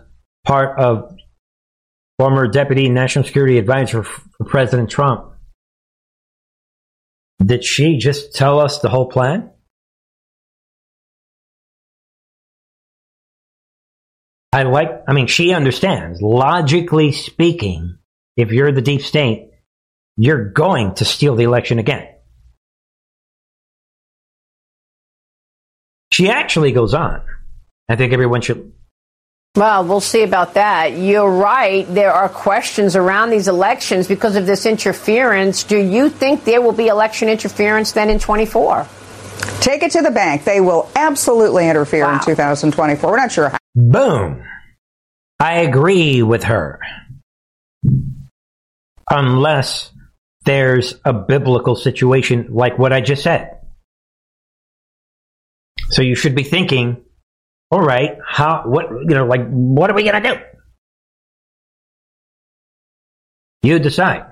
part 0.45 0.79
of 0.79 1.17
former 2.19 2.49
deputy 2.49 2.91
national 2.91 3.25
security 3.25 3.57
advisor 3.57 4.03
for 4.03 4.45
President 4.45 4.91
Trump. 4.91 5.30
Did 7.45 7.65
she 7.65 7.99
just 7.99 8.35
tell 8.35 8.61
us 8.61 8.81
the 8.81 8.89
whole 8.89 9.07
plan? 9.07 9.51
I 14.53 14.65
like, 14.65 15.05
I 15.07 15.13
mean, 15.13 15.27
she 15.27 15.55
understands. 15.55 16.21
Logically 16.21 17.13
speaking, 17.13 17.99
if 18.37 18.51
you're 18.53 18.73
the 18.73 18.83
deep 18.83 19.03
state, 19.03 19.51
you're 20.17 20.51
going 20.51 20.95
to 20.97 21.05
steal 21.05 21.37
the 21.37 21.45
election 21.45 21.79
again. 21.79 22.09
She 26.13 26.29
actually 26.29 26.73
goes 26.73 26.93
on. 26.95 27.23
I 27.89 27.97
think 27.97 28.13
everyone 28.13 28.41
should. 28.41 28.73
Well, 29.61 29.85
we'll 29.85 30.01
see 30.01 30.23
about 30.23 30.55
that. 30.55 30.97
You're 30.97 31.31
right. 31.31 31.87
There 31.87 32.15
are 32.15 32.31
questions 32.31 32.97
around 32.97 33.29
these 33.29 33.47
elections 33.47 34.09
because 34.09 34.35
of 34.35 34.47
this 34.47 34.65
interference. 34.65 35.65
Do 35.65 35.77
you 35.77 36.09
think 36.09 36.45
there 36.45 36.63
will 36.63 36.73
be 36.73 36.87
election 36.87 37.29
interference 37.29 37.93
then 37.93 38.09
in 38.09 38.19
24? 38.19 38.89
Take 39.61 39.83
it 39.83 39.91
to 39.91 40.01
the 40.01 40.13
bank. 40.13 40.45
They 40.45 40.63
will 40.63 40.91
absolutely 40.97 41.69
interfere 41.69 42.05
wow. 42.05 42.15
in 42.15 42.21
2024. 42.21 43.11
We're 43.11 43.17
not 43.19 43.33
sure 43.33 43.51
how. 43.51 43.59
Boom. 43.75 44.43
I 45.39 45.57
agree 45.57 46.23
with 46.23 46.45
her. 46.45 46.81
Unless 49.11 49.93
there's 50.47 50.95
a 51.05 51.13
biblical 51.13 51.77
situation 51.77 52.47
like 52.49 52.79
what 52.79 52.95
I 52.95 53.03
just 53.03 53.23
said. 53.23 53.59
So 55.91 56.01
you 56.01 56.15
should 56.15 56.35
be 56.35 56.45
thinking, 56.45 57.05
all 57.71 57.81
right, 57.81 58.19
how, 58.27 58.63
what, 58.67 58.91
you 58.91 59.15
know, 59.15 59.27
like, 59.27 59.49
what 59.49 59.91
are 59.91 59.95
we 59.95 60.03
going 60.03 60.23
to 60.23 60.35
do? 60.35 60.41
You 63.63 63.79
decide. 63.79 64.27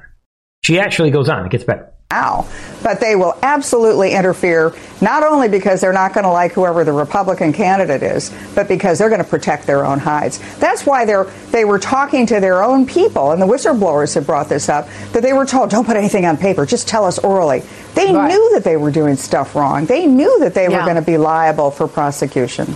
She 0.65 0.81
actually 0.81 1.11
goes 1.11 1.29
on. 1.29 1.47
It 1.47 1.53
gets 1.53 1.65
better 1.65 1.93
now. 2.11 2.47
But 2.83 3.01
they 3.01 3.17
will 3.17 3.37
absolutely 3.43 4.13
interfere, 4.13 4.75
not 5.01 5.23
only 5.23 5.49
because 5.49 5.81
they're 5.81 5.93
not 5.93 6.15
going 6.15 6.25
to 6.25 6.31
like 6.31 6.53
whoever 6.53 6.85
the 6.85 6.93
Republican 6.93 7.53
candidate 7.53 8.03
is, 8.03 8.35
but 8.55 8.67
because 8.67 8.99
they're 8.99 9.11
going 9.11 9.23
to 9.23 9.29
protect 9.29 9.67
their 9.67 9.85
own 9.85 9.99
hides. 9.99 10.39
That's 10.59 10.87
why 10.87 11.05
they're, 11.05 11.25
they 11.51 11.65
were 11.65 11.79
talking 11.79 12.25
to 12.27 12.41
their 12.41 12.63
own 12.63 12.87
people, 12.87 13.33
and 13.33 13.43
the 13.43 13.47
whistleblowers 13.47 14.15
have 14.15 14.27
brought 14.27 14.49
this 14.49 14.69
up, 14.69 14.89
that 15.13 15.23
they 15.23 15.33
were 15.33 15.45
told, 15.45 15.71
don't 15.71 15.85
put 15.85 15.97
anything 15.97 16.25
on 16.25 16.37
paper, 16.37 16.65
just 16.65 16.89
tell 16.89 17.05
us 17.05 17.19
orally. 17.19 17.63
They 17.95 18.13
right. 18.15 18.29
knew 18.29 18.51
that 18.55 18.65
they 18.65 18.77
were 18.77 18.91
doing 18.91 19.17
stuff 19.17 19.55
wrong. 19.55 19.87
They 19.87 20.07
knew 20.07 20.39
that 20.41 20.55
they 20.55 20.71
yeah. 20.71 20.79
were 20.79 20.85
going 20.85 20.97
to 20.97 21.03
be 21.03 21.19
liable 21.19 21.71
for 21.71 21.89
prosecution. 21.89 22.75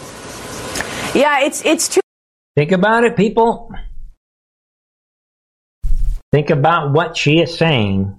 Yeah, 1.14 1.40
it's, 1.40 1.64
it's 1.64 1.88
too. 1.88 2.00
Think 2.56 2.72
about 2.72 3.04
it, 3.04 3.16
people. 3.16 3.70
Think 6.32 6.50
about 6.50 6.92
what 6.92 7.16
she 7.16 7.40
is 7.40 7.56
saying 7.56 8.18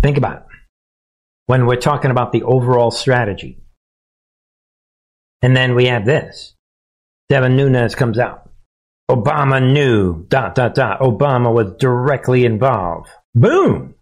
Think 0.00 0.16
about 0.16 0.36
it. 0.36 0.42
When 1.46 1.66
we're 1.66 1.76
talking 1.76 2.10
about 2.10 2.32
the 2.32 2.42
overall 2.42 2.90
strategy. 2.90 3.58
And 5.42 5.56
then 5.56 5.74
we 5.74 5.86
have 5.86 6.04
this. 6.04 6.54
Devin 7.28 7.56
Nunes 7.56 7.94
comes 7.94 8.18
out. 8.18 8.48
Obama 9.10 9.72
knew, 9.72 10.26
dot, 10.28 10.54
dot, 10.54 10.74
dot. 10.74 11.00
Obama 11.00 11.52
was 11.52 11.72
directly 11.78 12.44
involved. 12.44 13.08
Boom! 13.34 13.94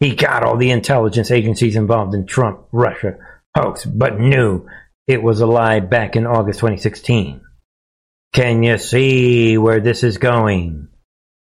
He 0.00 0.14
got 0.14 0.42
all 0.42 0.56
the 0.56 0.70
intelligence 0.70 1.30
agencies 1.30 1.76
involved 1.76 2.14
in 2.14 2.26
Trump 2.26 2.66
Russia 2.72 3.16
hoax, 3.56 3.84
but 3.84 4.18
knew 4.18 4.66
it 5.06 5.22
was 5.22 5.40
a 5.40 5.46
lie 5.46 5.80
back 5.80 6.16
in 6.16 6.26
August 6.26 6.60
2016. 6.60 7.40
Can 8.32 8.62
you 8.62 8.78
see 8.78 9.58
where 9.58 9.80
this 9.80 10.02
is 10.02 10.18
going? 10.18 10.88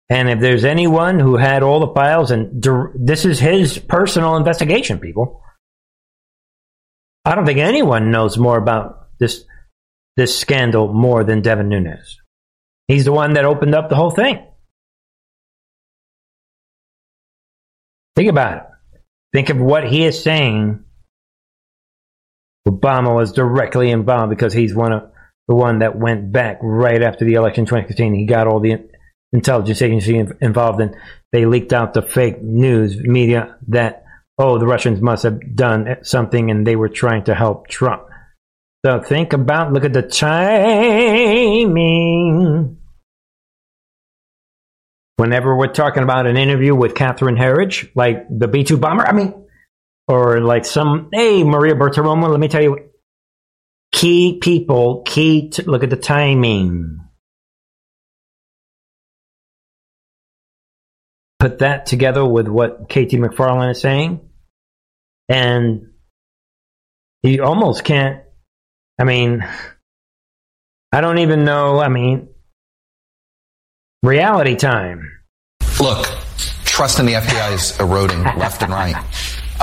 And 0.10 0.30
if 0.30 0.40
there's 0.40 0.66
anyone 0.66 1.20
who 1.20 1.38
had 1.38 1.64
all 1.64 1.80
the 1.80 1.94
files, 1.94 2.32
and 2.32 2.64
this 2.96 3.24
is 3.24 3.40
his 3.40 3.78
personal 3.78 4.36
investigation, 4.36 5.00
people. 5.00 5.42
I 7.24 7.36
don't 7.36 7.46
think 7.46 7.60
anyone 7.60 8.12
knows 8.12 8.38
more 8.38 8.58
about 8.58 9.08
this 9.20 9.46
this 10.18 10.38
scandal 10.38 10.92
more 10.92 11.24
than 11.24 11.42
Devin 11.42 11.70
Nunes. 11.70 12.18
He's 12.88 13.06
the 13.06 13.14
one 13.14 13.34
that 13.34 13.46
opened 13.46 13.74
up 13.74 13.88
the 13.88 13.96
whole 13.96 14.12
thing. 14.12 14.46
Think 18.16 18.30
about 18.30 18.58
it. 18.58 18.64
Think 19.32 19.50
of 19.50 19.58
what 19.58 19.88
he 19.88 20.04
is 20.04 20.22
saying. 20.22 20.84
Obama 22.68 23.16
was 23.16 23.32
directly 23.32 23.90
involved 23.90 24.30
because 24.30 24.54
he's 24.54 24.74
one 24.76 24.94
of 24.94 25.12
the 25.48 25.56
one 25.56 25.80
that 25.80 25.98
went 25.98 26.32
back 26.32 26.60
right 26.62 27.02
after 27.02 27.26
the 27.26 27.34
election 27.34 27.66
2015. 27.66 28.14
He 28.14 28.26
got 28.26 28.48
all 28.48 28.60
the 28.60 28.88
intelligence 29.34 29.82
agency 29.82 30.24
involved 30.42 30.80
and 30.82 30.96
they 31.32 31.46
leaked 31.46 31.74
out 31.74 31.94
the 31.94 32.02
fake 32.02 32.42
news 32.42 32.98
media 32.98 33.58
that 33.70 34.04
oh 34.38 34.58
the 34.60 34.68
Russians 34.68 35.00
must 35.02 35.24
have 35.24 35.56
done 35.56 35.98
something 36.04 36.52
and 36.52 36.68
they 36.68 36.76
were 36.76 36.90
trying 36.90 37.24
to 37.26 37.34
help 37.34 37.68
Trump. 37.68 38.04
So 38.86 39.02
think 39.02 39.34
about 39.34 39.74
look 39.74 39.86
at 39.86 39.94
the 39.94 40.02
timing. 40.04 40.78
Whenever 45.18 45.56
we're 45.56 45.68
talking 45.68 46.04
about 46.04 46.26
an 46.28 46.36
interview 46.36 46.74
with 46.76 46.96
Catherine 46.96 47.38
Herridge, 47.38 47.92
like 47.96 48.26
the 48.30 48.48
B 48.48 48.64
two 48.64 48.78
bomber, 48.78 49.06
I 49.06 49.12
mean, 49.12 49.46
or 50.08 50.42
like 50.42 50.66
some 50.66 51.10
hey 51.12 51.44
Maria 51.44 51.76
Bartiromo, 51.76 52.30
let 52.30 52.40
me 52.40 52.48
tell 52.48 52.62
you, 52.62 52.90
key 53.92 54.40
people, 54.40 55.04
key 55.06 55.50
to, 55.50 55.70
look 55.70 55.84
at 55.84 55.90
the 55.90 55.96
timing. 55.96 57.02
put 61.42 61.58
that 61.58 61.88
together 61.88 62.24
with 62.24 62.48
what 62.48 62.88
KT 62.88 63.18
McFarland 63.18 63.72
is 63.72 63.82
saying, 63.82 64.22
and 65.28 65.88
you 67.24 67.44
almost 67.44 67.84
can't. 67.84 68.22
I 69.00 69.06
mean, 69.06 69.44
I 70.92 71.02
don't 71.02 71.18
even 71.18 71.44
know. 71.44 71.80
I 71.80 71.90
mean, 71.90 72.30
reality 74.04 74.56
time. 74.56 75.12
Look, 75.80 76.06
trust 76.64 77.00
in 77.00 77.08
the 77.08 77.14
FBI 77.14 77.54
is 77.54 77.80
eroding 77.80 78.24
left 78.24 78.62
and 78.62 78.72
right. 78.72 78.96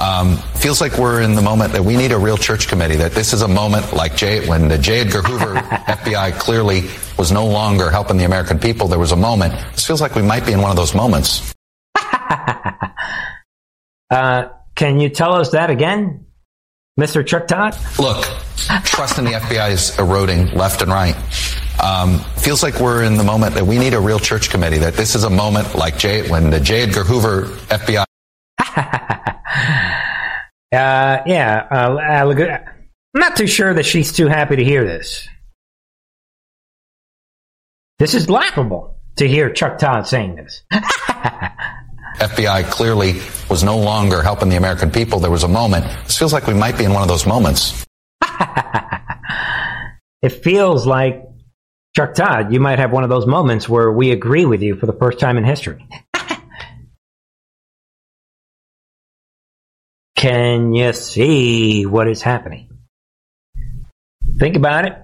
Um, 0.00 0.36
feels 0.54 0.80
like 0.80 0.96
we're 0.96 1.22
in 1.22 1.34
the 1.34 1.42
moment 1.42 1.72
that 1.72 1.84
we 1.84 1.96
need 1.96 2.12
a 2.12 2.18
real 2.18 2.36
church 2.36 2.68
committee. 2.68 2.96
That 2.96 3.12
this 3.12 3.32
is 3.32 3.42
a 3.42 3.48
moment 3.48 3.92
like 3.92 4.16
J, 4.16 4.46
when 4.48 4.68
the 4.68 4.78
J. 4.78 5.00
Edgar 5.00 5.22
Hoover 5.22 5.54
FBI 5.60 6.38
clearly 6.38 6.88
was 7.18 7.32
no 7.32 7.46
longer 7.46 7.90
helping 7.90 8.16
the 8.16 8.24
American 8.24 8.58
people. 8.58 8.86
There 8.86 8.98
was 8.98 9.12
a 9.12 9.16
moment. 9.16 9.54
This 9.72 9.86
feels 9.86 10.00
like 10.00 10.14
we 10.14 10.22
might 10.22 10.46
be 10.46 10.52
in 10.52 10.60
one 10.60 10.70
of 10.70 10.76
those 10.76 10.94
moments. 10.94 11.54
Uh, 14.10 14.48
can 14.74 15.00
you 15.00 15.10
tell 15.10 15.34
us 15.34 15.50
that 15.50 15.68
again, 15.68 16.24
Mr. 16.98 17.26
Chuck 17.26 17.46
Todd? 17.46 17.76
Look, 17.98 18.24
trust 18.84 19.18
in 19.18 19.26
the 19.26 19.32
FBI 19.32 19.70
is 19.70 19.98
eroding 19.98 20.50
left 20.52 20.80
and 20.80 20.90
right. 20.90 21.14
Um, 21.78 22.20
feels 22.38 22.62
like 22.62 22.80
we're 22.80 23.02
in 23.02 23.16
the 23.16 23.24
moment 23.24 23.54
that 23.54 23.66
we 23.66 23.78
need 23.78 23.92
a 23.92 24.00
real 24.00 24.18
church 24.18 24.50
committee. 24.50 24.78
That 24.78 24.94
this 24.94 25.14
is 25.14 25.24
a 25.24 25.30
moment 25.30 25.74
like 25.74 25.98
J, 25.98 26.28
when 26.30 26.50
the 26.50 26.58
J. 26.58 26.82
Edgar 26.82 27.04
Hoover 27.04 27.42
FBI. 27.68 28.07
Uh, 30.70 31.22
yeah, 31.24 31.66
uh, 31.70 31.96
I'm 31.96 33.20
not 33.20 33.36
too 33.36 33.46
sure 33.46 33.72
that 33.72 33.86
she's 33.86 34.12
too 34.12 34.26
happy 34.26 34.56
to 34.56 34.64
hear 34.64 34.84
this. 34.84 35.26
This 37.98 38.14
is 38.14 38.28
laughable 38.28 38.96
to 39.16 39.26
hear 39.26 39.50
Chuck 39.50 39.78
Todd 39.78 40.06
saying 40.06 40.36
this. 40.36 40.62
FBI 42.18 42.70
clearly 42.70 43.20
was 43.48 43.64
no 43.64 43.78
longer 43.78 44.22
helping 44.22 44.50
the 44.50 44.56
American 44.56 44.90
people. 44.90 45.20
There 45.20 45.30
was 45.30 45.42
a 45.42 45.48
moment. 45.48 45.86
This 46.04 46.18
feels 46.18 46.32
like 46.32 46.46
we 46.46 46.54
might 46.54 46.76
be 46.76 46.84
in 46.84 46.92
one 46.92 47.02
of 47.02 47.08
those 47.08 47.26
moments. 47.26 47.86
it 50.22 50.30
feels 50.44 50.86
like 50.86 51.24
Chuck 51.96 52.14
Todd, 52.14 52.52
you 52.52 52.60
might 52.60 52.78
have 52.78 52.92
one 52.92 53.04
of 53.04 53.10
those 53.10 53.26
moments 53.26 53.68
where 53.68 53.90
we 53.90 54.10
agree 54.10 54.44
with 54.44 54.62
you 54.62 54.76
for 54.76 54.86
the 54.86 54.92
first 54.92 55.18
time 55.18 55.38
in 55.38 55.44
history. 55.44 55.84
Can 60.18 60.74
you 60.74 60.92
see 60.92 61.86
what 61.86 62.08
is 62.08 62.20
happening? 62.20 62.68
Think 64.40 64.56
about 64.56 64.84
it. 64.84 64.94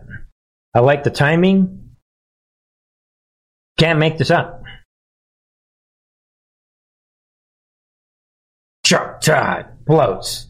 I 0.75 0.81
like 0.81 1.05
the 1.05 1.11
timing. 1.11 1.91
Can't 3.79 4.01
make 4.01 4.19
this 4.19 4.33
up. 4.33 4.65
Chuck 8.85 9.21
Todd 9.21 9.67
bloats 9.89 10.47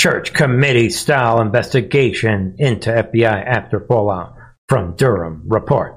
church 0.00 0.32
committee 0.32 0.90
style 0.90 1.40
investigation 1.40 2.56
into 2.58 2.90
FBI 2.90 3.46
after 3.46 3.80
fallout 3.80 4.34
from 4.68 4.96
Durham 4.96 5.42
report. 5.46 5.96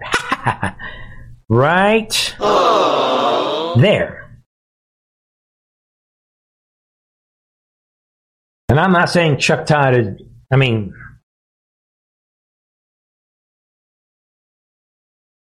right 1.50 2.36
there. 3.76 4.17
And 8.70 8.80
I'm 8.80 8.92
not 8.92 9.10
saying 9.10 9.38
Chuck 9.38 9.66
Todd 9.66 9.96
is, 9.96 10.08
I 10.52 10.58
mean, 10.58 10.94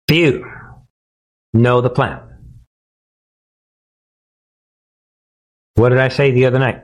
few 0.08 0.46
know 1.54 1.82
the 1.82 1.90
plan. 1.90 2.22
What 5.76 5.90
did 5.90 6.00
I 6.00 6.10
say 6.10 6.32
the 6.32 6.46
other 6.46 6.60
night? 6.60 6.82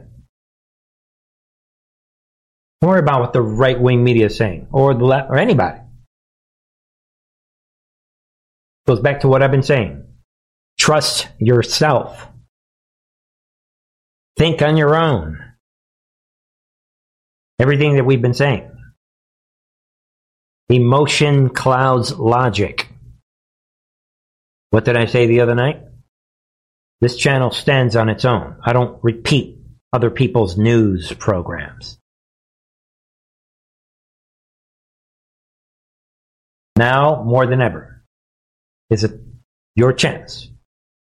Don't 2.81 2.91
worry 2.91 2.99
about 2.99 3.21
what 3.21 3.33
the 3.33 3.41
right 3.41 3.79
wing 3.79 4.03
media 4.03 4.27
is 4.27 4.37
saying, 4.37 4.67
or 4.71 4.93
the 4.93 5.05
left, 5.05 5.29
or 5.29 5.37
anybody. 5.37 5.79
Goes 8.87 8.99
back 8.99 9.19
to 9.21 9.27
what 9.27 9.43
I've 9.43 9.51
been 9.51 9.63
saying. 9.63 10.05
Trust 10.79 11.27
yourself. 11.39 12.27
Think 14.37 14.61
on 14.61 14.77
your 14.77 14.95
own. 14.95 15.48
Everything 17.59 17.95
that 17.95 18.05
we've 18.05 18.21
been 18.21 18.33
saying. 18.33 18.71
Emotion 20.69 21.49
clouds 21.49 22.17
logic. 22.17 22.87
What 24.69 24.85
did 24.85 24.95
I 24.95 25.05
say 25.05 25.27
the 25.27 25.41
other 25.41 25.55
night? 25.55 25.81
This 27.01 27.15
channel 27.15 27.51
stands 27.51 27.95
on 27.95 28.09
its 28.09 28.25
own. 28.25 28.57
I 28.63 28.73
don't 28.73 29.03
repeat 29.03 29.57
other 29.91 30.09
people's 30.09 30.57
news 30.57 31.11
programs. 31.13 31.97
Now, 36.75 37.23
more 37.23 37.47
than 37.47 37.61
ever, 37.61 38.03
is 38.89 39.03
it 39.03 39.19
your 39.75 39.93
chance 39.93 40.49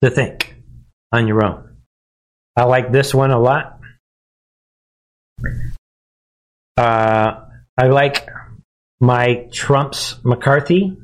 to 0.04 0.10
think 0.10 0.56
on 1.12 1.28
your 1.28 1.45
own. 1.45 1.78
I 2.58 2.66
like 2.66 2.91
this 2.91 3.14
one 3.14 3.32
a 3.32 3.39
lot. 3.39 3.80
Uh, 6.78 7.46
I 7.78 7.88
like 7.88 8.28
my 9.00 9.48
Trump's 9.52 10.24
McCarthy. 10.24 10.98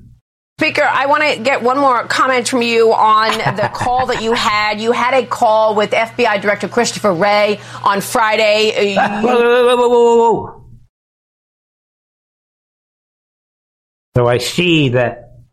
Speaker, 0.59 0.83
I 0.83 1.05
want 1.05 1.23
to 1.23 1.39
get 1.41 1.61
one 1.61 1.77
more 1.77 2.03
comment 2.05 2.47
from 2.47 2.61
you 2.61 2.93
on 2.93 3.31
the 3.55 3.69
call 3.73 4.07
that 4.07 4.21
you 4.21 4.33
had. 4.33 4.81
You 4.81 4.91
had 4.91 5.13
a 5.13 5.25
call 5.25 5.75
with 5.75 5.91
FBI 5.91 6.41
Director 6.41 6.67
Christopher 6.67 7.13
Wray 7.13 7.59
on 7.83 8.01
Friday. 8.01 8.95
Whoa, 8.95 9.21
whoa, 9.21 9.77
whoa, 9.77 9.89
whoa, 9.89 10.31
whoa. 10.33 10.65
So 14.17 14.27
I 14.27 14.39
see 14.39 14.89
that 14.89 15.43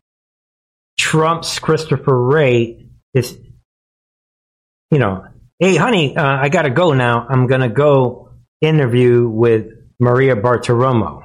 Trump's 0.99 1.59
Christopher 1.59 2.21
Wray 2.21 2.87
is, 3.13 3.37
you 4.91 4.99
know, 4.99 5.25
hey, 5.59 5.77
honey, 5.77 6.17
uh, 6.17 6.25
I 6.25 6.49
got 6.49 6.63
to 6.63 6.69
go 6.69 6.91
now. 6.93 7.25
I'm 7.29 7.47
going 7.47 7.61
to 7.61 7.69
go 7.69 8.31
interview 8.61 9.27
with 9.29 9.76
Maria 9.99 10.35
Bartiromo. 10.35 11.23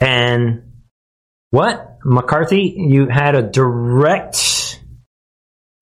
And 0.00 0.72
what? 1.50 1.98
McCarthy, 2.04 2.74
you 2.76 3.06
had 3.08 3.34
a 3.34 3.42
direct 3.42 4.80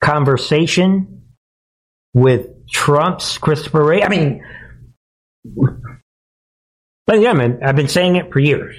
conversation 0.03 1.23
with 2.15 2.67
Trump's 2.69 3.39
Christopher 3.39 3.85
Wray? 3.85 4.03
I 4.03 4.09
mean, 4.09 4.43
but 7.07 7.21
yeah, 7.21 7.33
man, 7.33 7.61
I've 7.65 7.77
been 7.77 7.89
saying 7.89 8.17
it 8.17 8.33
for 8.33 8.41
years. 8.41 8.77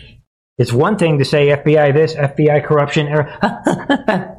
It's 0.57 0.73
one 0.73 0.97
thing 0.97 1.19
to 1.19 1.25
say 1.25 1.47
FBI 1.47 1.93
this, 1.93 2.13
FBI 2.15 2.65
corruption. 2.65 3.07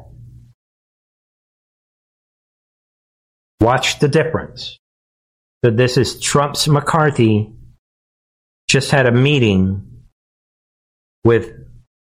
Watch 3.59 3.99
the 3.99 4.07
difference. 4.07 4.77
So 5.63 5.69
this 5.69 5.97
is 5.97 6.19
Trump's 6.19 6.67
McCarthy 6.67 7.51
just 8.67 8.89
had 8.89 9.05
a 9.05 9.11
meeting 9.11 10.05
with 11.23 11.51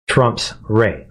Trump's 0.09 0.55
Wray. 0.69 1.07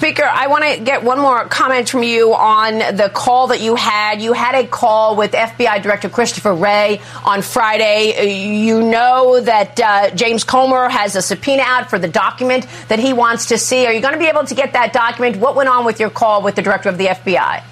Speaker, 0.00 0.24
I 0.24 0.48
want 0.48 0.64
to 0.64 0.82
get 0.82 1.04
one 1.04 1.20
more 1.20 1.44
comment 1.44 1.88
from 1.88 2.02
you 2.02 2.34
on 2.34 2.78
the 2.96 3.08
call 3.14 3.46
that 3.48 3.60
you 3.60 3.76
had. 3.76 4.20
You 4.20 4.32
had 4.32 4.56
a 4.56 4.66
call 4.66 5.14
with 5.14 5.30
FBI 5.30 5.80
Director 5.80 6.08
Christopher 6.08 6.52
Wray 6.52 7.00
on 7.24 7.42
Friday. 7.42 8.56
You 8.64 8.82
know 8.82 9.40
that 9.40 9.78
uh, 9.78 10.10
James 10.16 10.42
Comer 10.42 10.88
has 10.88 11.14
a 11.14 11.22
subpoena 11.22 11.62
out 11.64 11.88
for 11.88 12.00
the 12.00 12.08
document 12.08 12.66
that 12.88 12.98
he 12.98 13.12
wants 13.12 13.46
to 13.46 13.58
see. 13.58 13.86
Are 13.86 13.92
you 13.92 14.00
going 14.00 14.14
to 14.14 14.18
be 14.18 14.26
able 14.26 14.44
to 14.44 14.54
get 14.56 14.72
that 14.72 14.92
document? 14.92 15.36
What 15.36 15.54
went 15.54 15.68
on 15.68 15.84
with 15.84 16.00
your 16.00 16.10
call 16.10 16.42
with 16.42 16.56
the 16.56 16.62
Director 16.62 16.88
of 16.88 16.98
the 16.98 17.06
FBI? 17.06 17.62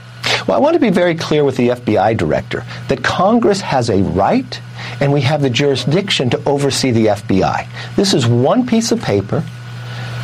Well, 0.46 0.56
I 0.56 0.60
want 0.60 0.74
to 0.74 0.80
be 0.80 0.90
very 0.90 1.14
clear 1.14 1.44
with 1.44 1.56
the 1.56 1.68
FBI 1.68 2.16
director 2.16 2.64
that 2.88 3.02
Congress 3.02 3.60
has 3.60 3.90
a 3.90 4.02
right 4.02 4.60
and 5.00 5.12
we 5.12 5.20
have 5.22 5.42
the 5.42 5.50
jurisdiction 5.50 6.30
to 6.30 6.48
oversee 6.48 6.90
the 6.90 7.06
FBI. 7.06 7.66
This 7.96 8.14
is 8.14 8.26
one 8.26 8.66
piece 8.66 8.92
of 8.92 9.02
paper 9.02 9.44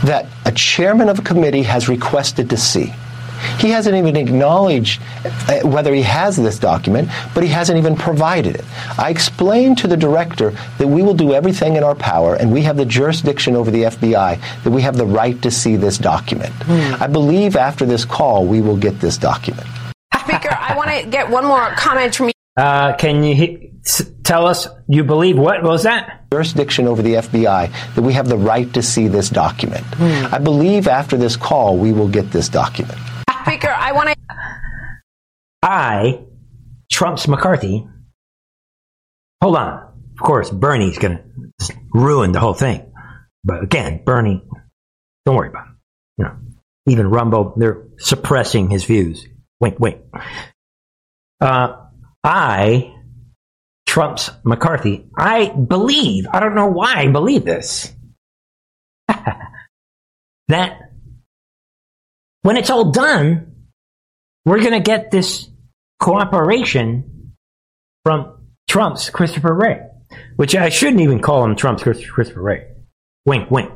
that 0.05 0.27
a 0.45 0.53
chairman 0.53 1.09
of 1.09 1.19
a 1.19 1.23
committee 1.23 1.63
has 1.63 1.89
requested 1.89 2.51
to 2.51 2.57
see. 2.57 2.93
He 3.59 3.69
hasn't 3.71 3.95
even 3.95 4.17
acknowledged 4.17 5.01
uh, 5.25 5.61
whether 5.61 5.93
he 5.95 6.03
has 6.03 6.37
this 6.37 6.59
document, 6.59 7.11
but 7.35 7.43
he 7.43 7.51
hasn't 7.51 7.79
even 7.79 7.95
provided 7.97 8.57
it. 8.57 8.65
I 8.99 9.11
explained 9.11 9.79
to 9.79 9.89
the 9.89 9.97
director 9.97 10.53
that 10.79 10.89
we 10.89 11.03
will 11.03 11.15
do 11.15 11.35
everything 11.35 11.77
in 11.77 11.85
our 11.85 11.95
power 11.95 12.35
and 12.35 12.53
we 12.53 12.63
have 12.63 12.77
the 12.77 12.87
jurisdiction 12.87 13.55
over 13.55 13.71
the 13.71 13.85
FBI, 13.85 14.63
that 14.65 14.71
we 14.71 14.83
have 14.83 14.97
the 14.97 15.07
right 15.07 15.41
to 15.43 15.51
see 15.51 15.77
this 15.77 15.99
document. 15.99 16.53
I 16.69 17.07
believe 17.07 17.57
after 17.57 17.85
this 17.85 18.05
call, 18.05 18.47
we 18.47 18.63
will 18.63 18.77
get 18.77 19.01
this 19.01 19.19
document. 19.19 19.67
Speaker, 20.67 20.73
I 20.73 20.77
want 20.77 20.91
to 21.05 21.11
get 21.11 21.31
one 21.31 21.45
more 21.45 21.71
comment 21.77 22.15
from 22.15 22.27
you. 22.29 22.33
Uh, 22.57 22.97
can 22.97 23.23
you 23.23 23.35
he- 23.35 23.73
s- 23.85 24.11
tell 24.25 24.47
us 24.47 24.67
you 24.89 25.05
believe 25.05 25.39
what 25.39 25.63
was 25.63 25.83
that? 25.85 26.25
Jurisdiction 26.33 26.87
over 26.89 27.03
the 27.03 27.15
FBI, 27.17 27.95
that 27.95 28.03
we 28.03 28.15
have 28.15 28.29
the 28.29 28.37
right 28.37 28.73
to 28.75 28.83
see 28.83 29.09
this 29.09 29.29
document. 29.31 29.85
I 30.01 30.39
believe 30.39 30.89
after 30.89 31.17
this 31.17 31.37
call, 31.37 31.77
we 31.77 31.93
will 31.93 32.09
get 32.09 32.31
this 32.31 32.49
document. 32.49 32.99
Speaker, 33.45 33.69
I 33.77 33.93
want 33.93 34.09
to. 34.09 34.17
I, 35.63 36.25
Trump's 36.91 37.29
McCarthy. 37.29 37.87
Hold 39.43 39.57
on. 39.57 39.83
Of 40.15 40.21
course, 40.25 40.51
Bernie's 40.51 40.99
going 40.99 41.19
to 41.61 41.75
ruin 41.93 42.33
the 42.33 42.41
whole 42.41 42.55
thing. 42.55 42.93
But 43.45 43.63
again, 43.63 44.03
Bernie, 44.05 44.43
don't 45.27 45.37
worry 45.37 45.49
about 45.49 45.67
it. 45.67 45.73
You 46.19 46.25
know, 46.25 46.37
even 46.89 47.09
Rumble, 47.11 47.53
they're 47.57 47.83
suppressing 47.99 48.71
his 48.71 48.85
views. 48.85 49.27
Wink, 49.61 49.79
wink. 49.79 49.99
Uh, 51.41 51.77
I, 52.25 52.95
Trump's 53.87 54.31
McCarthy, 54.45 55.07
I 55.17 55.49
believe, 55.49 56.27
I 56.33 56.41
don't 56.41 56.55
know 56.55 56.69
why 56.69 56.95
I 56.97 57.09
believe 57.09 57.45
this, 57.45 57.93
that 60.49 60.91
when 62.43 62.57
it's 62.57 62.71
all 62.71 62.91
done, 62.91 63.53
we're 64.45 64.61
going 64.61 64.73
to 64.73 64.81
get 64.81 65.11
this 65.11 65.49
cooperation 65.99 67.33
from 68.05 68.47
Trump's 68.69 69.11
Christopher 69.11 69.53
Wray, 69.53 69.81
which 70.37 70.55
I 70.55 70.69
shouldn't 70.69 71.01
even 71.01 71.21
call 71.21 71.45
him 71.45 71.57
Trump's 71.57 71.83
Christopher 71.83 72.41
Wray. 72.41 72.67
Wink, 73.25 73.51
wink. 73.51 73.73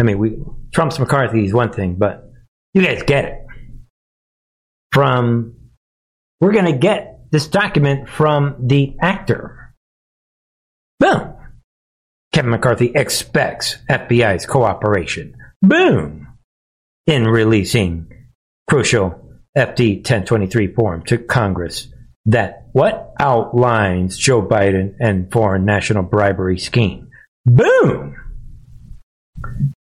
I 0.00 0.02
mean, 0.02 0.18
we 0.18 0.38
Trump's 0.72 0.98
McCarthy 0.98 1.44
is 1.44 1.54
one 1.54 1.72
thing, 1.72 1.94
but 1.94 2.32
you 2.74 2.82
guys 2.82 3.02
get 3.04 3.24
it. 3.26 3.46
From 4.90 5.54
we're 6.42 6.50
going 6.50 6.64
to 6.64 6.72
get 6.72 7.20
this 7.30 7.46
document 7.46 8.08
from 8.08 8.56
the 8.66 8.96
actor. 9.00 9.72
Boom. 10.98 11.34
Kevin 12.32 12.50
McCarthy 12.50 12.90
expects 12.96 13.78
FBI's 13.88 14.44
cooperation. 14.44 15.36
Boom. 15.62 16.26
In 17.06 17.28
releasing 17.28 18.08
crucial 18.68 19.22
FD 19.56 19.98
1023 19.98 20.74
form 20.74 21.04
to 21.04 21.18
Congress 21.18 21.86
that 22.26 22.66
what 22.72 23.12
outlines 23.20 24.18
Joe 24.18 24.42
Biden 24.42 24.96
and 24.98 25.30
foreign 25.30 25.64
national 25.64 26.02
bribery 26.02 26.58
scheme. 26.58 27.08
Boom. 27.46 28.16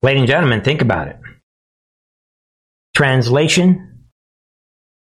Ladies 0.02 0.22
and 0.22 0.28
gentlemen, 0.28 0.62
think 0.62 0.82
about 0.82 1.08
it. 1.08 1.18
Translation 2.94 3.94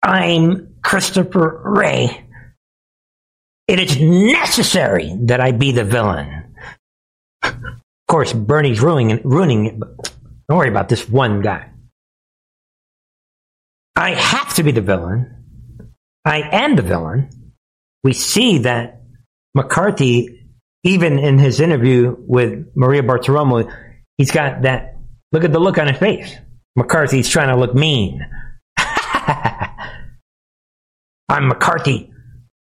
I'm 0.06 0.75
Christopher 0.86 1.62
Wray. 1.64 2.24
It 3.66 3.80
is 3.80 4.00
necessary 4.00 5.12
that 5.22 5.40
I 5.40 5.50
be 5.50 5.72
the 5.72 5.82
villain. 5.82 6.54
Of 7.42 7.56
course, 8.06 8.32
Bernie's 8.32 8.80
ruining, 8.80 9.20
ruining 9.24 9.66
it, 9.66 9.80
but 9.80 10.14
don't 10.48 10.58
worry 10.58 10.68
about 10.68 10.88
this 10.88 11.08
one 11.08 11.40
guy. 11.42 11.70
I 13.96 14.14
have 14.14 14.54
to 14.54 14.62
be 14.62 14.70
the 14.70 14.80
villain. 14.80 15.88
I 16.24 16.42
am 16.52 16.76
the 16.76 16.82
villain. 16.82 17.30
We 18.04 18.12
see 18.12 18.58
that 18.58 19.02
McCarthy, 19.56 20.46
even 20.84 21.18
in 21.18 21.38
his 21.38 21.58
interview 21.58 22.14
with 22.16 22.64
Maria 22.76 23.02
Bartiromo, 23.02 23.74
he's 24.18 24.30
got 24.30 24.62
that 24.62 24.98
look 25.32 25.42
at 25.42 25.52
the 25.52 25.58
look 25.58 25.78
on 25.78 25.88
his 25.88 25.98
face. 25.98 26.36
McCarthy's 26.76 27.28
trying 27.28 27.48
to 27.48 27.56
look 27.56 27.74
mean. 27.74 28.24
I'm 31.28 31.48
McCarthy. 31.48 32.12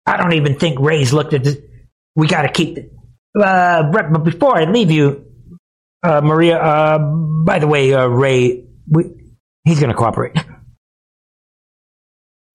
I 0.07 0.17
don't 0.17 0.33
even 0.33 0.59
think 0.59 0.81
Wray's 0.81 1.13
looked 1.13 1.35
at 1.35 1.45
this. 1.45 1.59
We 2.17 2.27
got 2.27 2.43
to 2.43 2.49
keep 2.49 2.79
it. 2.79 2.93
Uh, 3.39 3.91
but 3.93 4.25
before 4.25 4.57
I 4.57 4.65
leave 4.65 4.91
you, 4.91 5.27
uh, 6.03 6.21
Maria, 6.21 6.59
uh, 6.59 6.99
by 6.99 7.59
the 7.59 7.67
way, 7.67 7.93
uh, 7.93 8.07
Wray, 8.07 8.65
we, 8.91 9.05
he's 9.65 9.81
going 9.81 9.91
to 9.91 9.97
cooperate. 9.97 10.37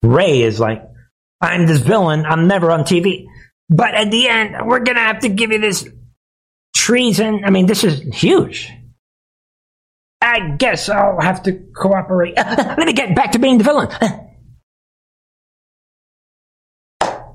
Ray 0.02 0.42
is 0.42 0.60
like, 0.60 0.82
I'm 1.40 1.66
this 1.66 1.80
villain. 1.80 2.26
I'm 2.26 2.48
never 2.48 2.70
on 2.70 2.84
TV. 2.84 3.26
But 3.70 3.94
at 3.94 4.10
the 4.10 4.28
end, 4.28 4.56
we're 4.66 4.80
going 4.80 4.96
to 4.96 5.02
have 5.02 5.20
to 5.20 5.28
give 5.28 5.52
you 5.52 5.58
this 5.58 5.88
treason. 6.74 7.44
I 7.44 7.50
mean, 7.50 7.66
this 7.66 7.84
is 7.84 8.02
huge. 8.14 8.70
I 10.20 10.56
guess 10.56 10.88
I'll 10.88 11.20
have 11.20 11.42
to 11.44 11.52
cooperate. 11.74 12.36
Let 12.36 12.78
me 12.78 12.92
get 12.92 13.14
back 13.14 13.32
to 13.32 13.38
being 13.38 13.58
the 13.58 13.64
villain. 13.64 13.88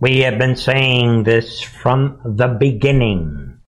We 0.02 0.20
have 0.20 0.38
been 0.38 0.56
saying 0.56 1.24
this 1.24 1.62
from 1.62 2.22
the 2.24 2.48
beginning. 2.48 3.60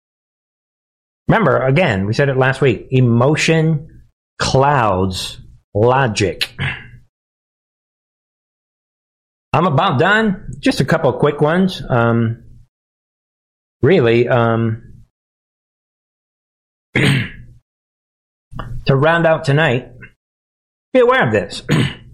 Remember, 1.26 1.58
again, 1.66 2.06
we 2.06 2.12
said 2.12 2.28
it 2.28 2.36
last 2.36 2.60
week 2.60 2.86
emotion 2.90 4.04
clouds 4.38 5.40
logic. 5.74 6.54
I'm 9.52 9.66
about 9.66 9.98
done. 9.98 10.52
Just 10.60 10.80
a 10.80 10.84
couple 10.84 11.12
quick 11.14 11.40
ones. 11.40 11.82
Um, 11.88 12.44
really, 13.82 14.28
um, 14.28 15.02
to 16.94 17.30
round 18.88 19.26
out 19.26 19.44
tonight, 19.44 19.92
be 20.92 21.00
aware 21.00 21.26
of 21.26 21.32
this. 21.32 21.62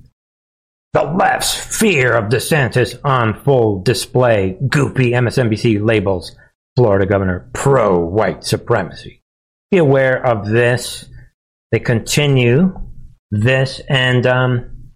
The 0.93 1.03
left's 1.03 1.55
fear 1.55 2.14
of 2.14 2.30
DeSantis 2.30 2.99
on 3.05 3.43
full 3.43 3.82
display. 3.82 4.57
Goopy 4.62 5.11
MSNBC 5.11 5.84
labels 5.84 6.34
Florida 6.76 7.07
governor 7.07 7.51
pro 7.53 7.99
white 7.99 8.45
supremacy. 8.45 9.22
Be 9.70 9.78
aware 9.78 10.24
of 10.24 10.49
this. 10.49 11.07
They 11.72 11.80
continue 11.80 12.74
this 13.30 13.80
and 13.89 14.26
um, 14.26 14.93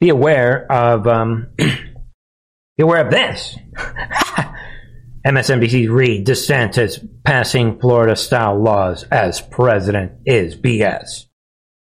be 0.00 0.08
aware 0.08 0.70
of 0.70 1.06
um, 1.06 1.48
be 1.56 2.82
aware 2.82 3.04
of 3.04 3.10
this. 3.10 3.56
MSNBC's 5.26 5.88
Reid 5.88 6.26
DeSantis 6.26 7.06
passing 7.24 7.80
Florida 7.80 8.14
style 8.14 8.62
laws 8.62 9.04
as 9.04 9.40
president 9.40 10.12
is 10.26 10.54
BS. 10.54 11.26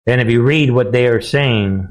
And 0.06 0.20
if 0.20 0.28
you 0.28 0.42
read 0.42 0.72
what 0.72 0.90
they 0.90 1.06
are 1.06 1.20
saying, 1.20 1.86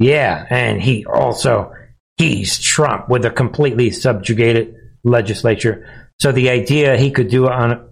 yeah, 0.00 0.46
and 0.48 0.82
he 0.82 1.04
also 1.04 1.72
he's 2.16 2.58
Trump 2.58 3.10
with 3.10 3.26
a 3.26 3.30
completely 3.30 3.90
subjugated 3.90 4.74
legislature. 5.04 6.08
So 6.18 6.32
the 6.32 6.48
idea 6.48 6.96
he 6.96 7.10
could 7.10 7.28
do 7.28 7.48
on 7.48 7.86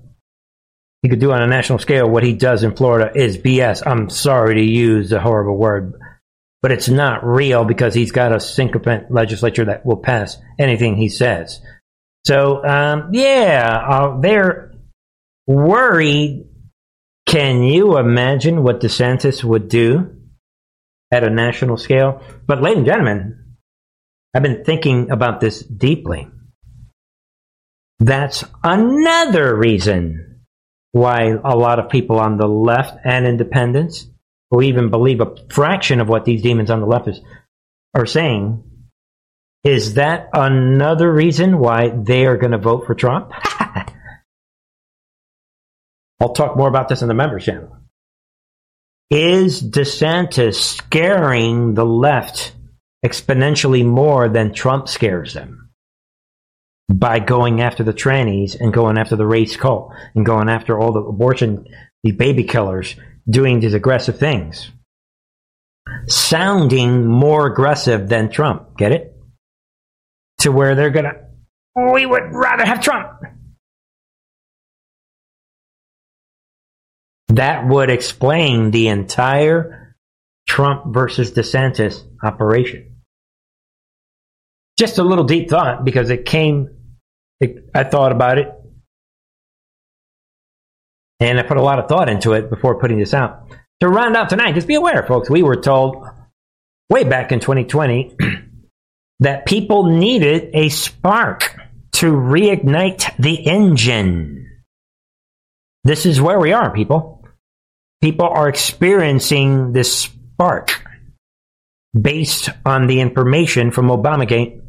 he 1.03 1.11
could 1.11 1.21
do 1.21 1.33
on 1.33 1.43
a 1.43 1.47
national 1.47 1.79
scale 1.79 2.09
what 2.09 2.25
he 2.25 2.33
does 2.33 2.65
in 2.65 2.75
Florida 2.75 3.13
is 3.15 3.37
BS. 3.37 3.87
I'm 3.87 4.09
sorry 4.09 4.55
to 4.57 4.63
use 4.63 5.13
a 5.13 5.21
horrible 5.21 5.57
word, 5.57 5.95
but 6.63 6.73
it's 6.73 6.89
not 6.89 7.25
real 7.25 7.65
because 7.65 7.93
he's 7.95 8.11
got 8.11 8.35
a 8.35 8.41
sycophant 8.41 9.11
legislature 9.11 9.67
that 9.67 9.85
will 9.85 9.99
pass 9.99 10.39
anything 10.59 10.97
he 10.97 11.11
says. 11.11 11.61
So 12.25 12.65
um, 12.65 13.11
yeah, 13.13 13.85
uh, 13.87 14.19
they're 14.19 14.73
worried. 15.47 16.47
Can 17.27 17.63
you 17.63 17.99
imagine 17.99 18.63
what 18.63 18.81
DeSantis 18.81 19.45
would 19.45 19.69
do? 19.69 20.18
At 21.11 21.25
a 21.25 21.31
national 21.31 21.77
scale. 21.77 22.23
But, 22.47 22.63
ladies 22.63 22.79
and 22.79 22.87
gentlemen, 22.87 23.45
I've 24.35 24.43
been 24.43 24.65
thinking 24.65 25.11
about 25.11 25.41
this 25.41 25.61
deeply. 25.61 26.29
That's 27.99 28.45
another 28.63 29.55
reason 29.57 30.45
why 30.93 31.35
a 31.45 31.57
lot 31.57 31.79
of 31.79 31.91
people 31.91 32.19
on 32.19 32.37
the 32.37 32.47
left 32.47 32.99
and 33.05 33.27
independents, 33.27 34.07
who 34.51 34.63
even 34.63 34.91
believe 34.91 35.21
a 35.21 35.35
fraction 35.51 36.01
of 36.01 36.09
what 36.09 36.25
these 36.25 36.43
demons 36.43 36.71
on 36.71 36.81
the 36.81 36.87
left 36.87 37.09
is, 37.09 37.21
are 37.95 38.07
saying, 38.07 38.65
is 39.65 39.95
that 39.95 40.29
another 40.33 41.13
reason 41.13 41.59
why 41.59 41.89
they 41.91 42.27
are 42.27 42.37
going 42.37 42.53
to 42.53 42.59
vote 42.59 42.87
for 42.87 42.95
Trump? 42.95 43.33
I'll 46.21 46.33
talk 46.33 46.57
more 46.57 46.69
about 46.69 46.89
this 46.89 47.03
in 47.03 47.09
the 47.09 47.15
members 47.15 47.45
channel. 47.45 47.78
Is 49.11 49.63
DeSantis 49.63 50.57
scaring 50.57 51.73
the 51.73 51.87
left 51.87 52.53
exponentially 53.03 53.83
more 53.83 54.29
than 54.29 54.53
Trump 54.53 54.87
scares 54.87 55.33
them? 55.33 55.71
By 56.93 57.19
going 57.19 57.63
after 57.63 57.83
the 57.83 57.95
trannies 57.95 58.59
and 58.61 58.73
going 58.73 58.99
after 58.99 59.17
the 59.17 59.27
race 59.27 59.57
cult 59.57 59.93
and 60.15 60.27
going 60.27 60.51
after 60.51 60.79
all 60.79 60.93
the 60.93 61.01
abortion, 61.01 61.67
the 62.03 62.13
baby 62.13 62.45
killers, 62.45 62.97
doing 63.29 63.61
these 63.61 63.75
aggressive 63.75 64.19
things. 64.19 64.71
Sounding 66.07 67.07
more 67.07 67.47
aggressive 67.47 68.11
than 68.11 68.31
Trump. 68.31 68.77
Get 68.77 68.93
it? 68.93 69.15
To 70.41 70.53
where 70.53 70.75
they're 70.75 70.91
gonna, 70.91 71.15
we 71.95 72.05
would 72.05 72.33
rather 72.33 72.67
have 72.67 72.83
Trump. 72.83 73.23
That 77.39 77.69
would 77.69 77.89
explain 77.89 78.73
the 78.73 78.89
entire 78.89 79.95
Trump 80.49 80.93
versus 80.93 81.31
DeSantis 81.31 82.03
operation. 82.21 82.97
Just 84.77 84.99
a 84.99 85.05
little 85.05 85.23
deep 85.23 85.49
thought 85.49 85.85
because 85.85 86.11
it 86.11 86.25
came, 86.25 86.69
it, 87.39 87.71
I 87.73 87.85
thought 87.85 88.11
about 88.11 88.39
it 88.39 88.49
and 91.21 91.39
I 91.39 91.45
put 91.45 91.59
a 91.59 91.63
lot 91.63 91.79
of 91.79 91.89
thought 91.89 92.09
into 92.09 92.33
it 92.33 92.51
before 92.51 92.81
putting 92.81 92.99
this 92.99 93.15
out. 93.15 93.47
To 93.83 93.89
round 93.89 94.17
out 94.17 94.31
tonight, 94.31 94.57
just 94.57 94.67
be 94.67 94.75
aware, 94.75 95.05
folks, 95.07 95.31
we 95.31 95.45
were 95.45 95.61
told 95.61 96.05
way 96.91 97.05
back 97.05 97.31
in 97.31 97.39
2020 97.39 98.17
that 99.21 99.47
people 99.47 99.85
needed 99.85 100.51
a 100.55 100.71
spark 100.71 101.57
to 101.93 102.07
reignite 102.07 103.17
the 103.17 103.47
engine. 103.47 104.65
This 105.85 106.05
is 106.05 106.21
where 106.21 106.41
we 106.41 106.53
are, 106.53 106.73
people 106.75 107.18
people 108.01 108.29
are 108.29 108.49
experiencing 108.49 109.73
this 109.73 109.97
spark 109.97 110.83
based 111.99 112.51
on 112.65 112.87
the 112.87 113.01
information 113.01 113.71
from 113.71 113.89
Obamagate 113.89 114.61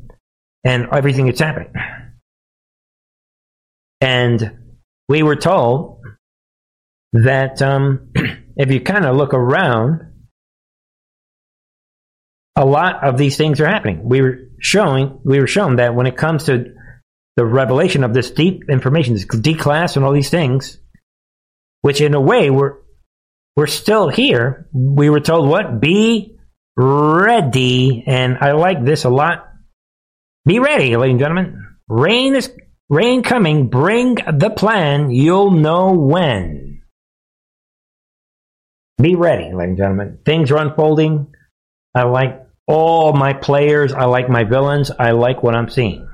and 0.63 0.87
everything 0.91 1.25
that's 1.25 1.39
happening. 1.39 1.73
And 4.01 4.57
we 5.07 5.23
were 5.23 5.35
told 5.35 6.01
that 7.13 7.61
um, 7.61 8.11
if 8.55 8.71
you 8.71 8.81
kind 8.81 9.05
of 9.05 9.15
look 9.15 9.33
around, 9.33 10.01
a 12.55 12.65
lot 12.65 13.03
of 13.03 13.17
these 13.17 13.37
things 13.37 13.61
are 13.61 13.67
happening. 13.67 14.01
We 14.03 14.21
were 14.21 14.39
showing 14.59 15.19
we 15.23 15.39
were 15.39 15.47
shown 15.47 15.77
that 15.77 15.95
when 15.95 16.07
it 16.07 16.17
comes 16.17 16.45
to 16.45 16.73
the 17.37 17.45
revelation 17.45 18.03
of 18.03 18.13
this 18.13 18.31
deep 18.31 18.63
information, 18.69 19.13
this 19.13 19.25
declas 19.25 19.95
and 19.95 20.03
all 20.03 20.11
these 20.11 20.29
things, 20.29 20.77
which 21.81 22.01
in 22.01 22.13
a 22.13 22.21
way 22.21 22.49
we're 22.49 22.75
we're 23.59 23.67
still 23.67 24.07
here. 24.07 24.69
We 24.71 25.09
were 25.09 25.19
told 25.19 25.49
what? 25.49 25.81
Be 25.81 26.37
ready. 26.77 28.05
And 28.07 28.37
I 28.39 28.53
like 28.53 28.85
this 28.85 29.03
a 29.03 29.09
lot. 29.09 29.49
Be 30.45 30.59
ready, 30.59 30.95
ladies 30.95 31.11
and 31.11 31.19
gentlemen. 31.19 31.67
Rain 31.89 32.37
is 32.37 32.49
rain 32.89 33.21
coming. 33.21 33.67
Bring 33.67 34.15
the 34.15 34.49
plan. 34.49 35.11
You'll 35.11 35.51
know 35.51 35.91
when. 35.91 36.83
Be 38.97 39.15
ready, 39.15 39.51
ladies 39.53 39.71
and 39.71 39.77
gentlemen. 39.77 40.19
Things 40.23 40.51
are 40.51 40.57
unfolding. 40.57 41.27
I 41.93 42.03
like 42.03 42.41
all 42.65 43.11
my 43.11 43.33
players. 43.33 43.91
I 43.91 44.05
like 44.05 44.29
my 44.29 44.45
villains. 44.45 44.89
I 44.89 45.11
like 45.11 45.43
what 45.43 45.53
I'm 45.53 45.69
seeing. 45.69 46.07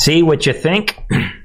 See 0.00 0.24
what 0.24 0.44
you 0.44 0.54
think. 0.54 1.04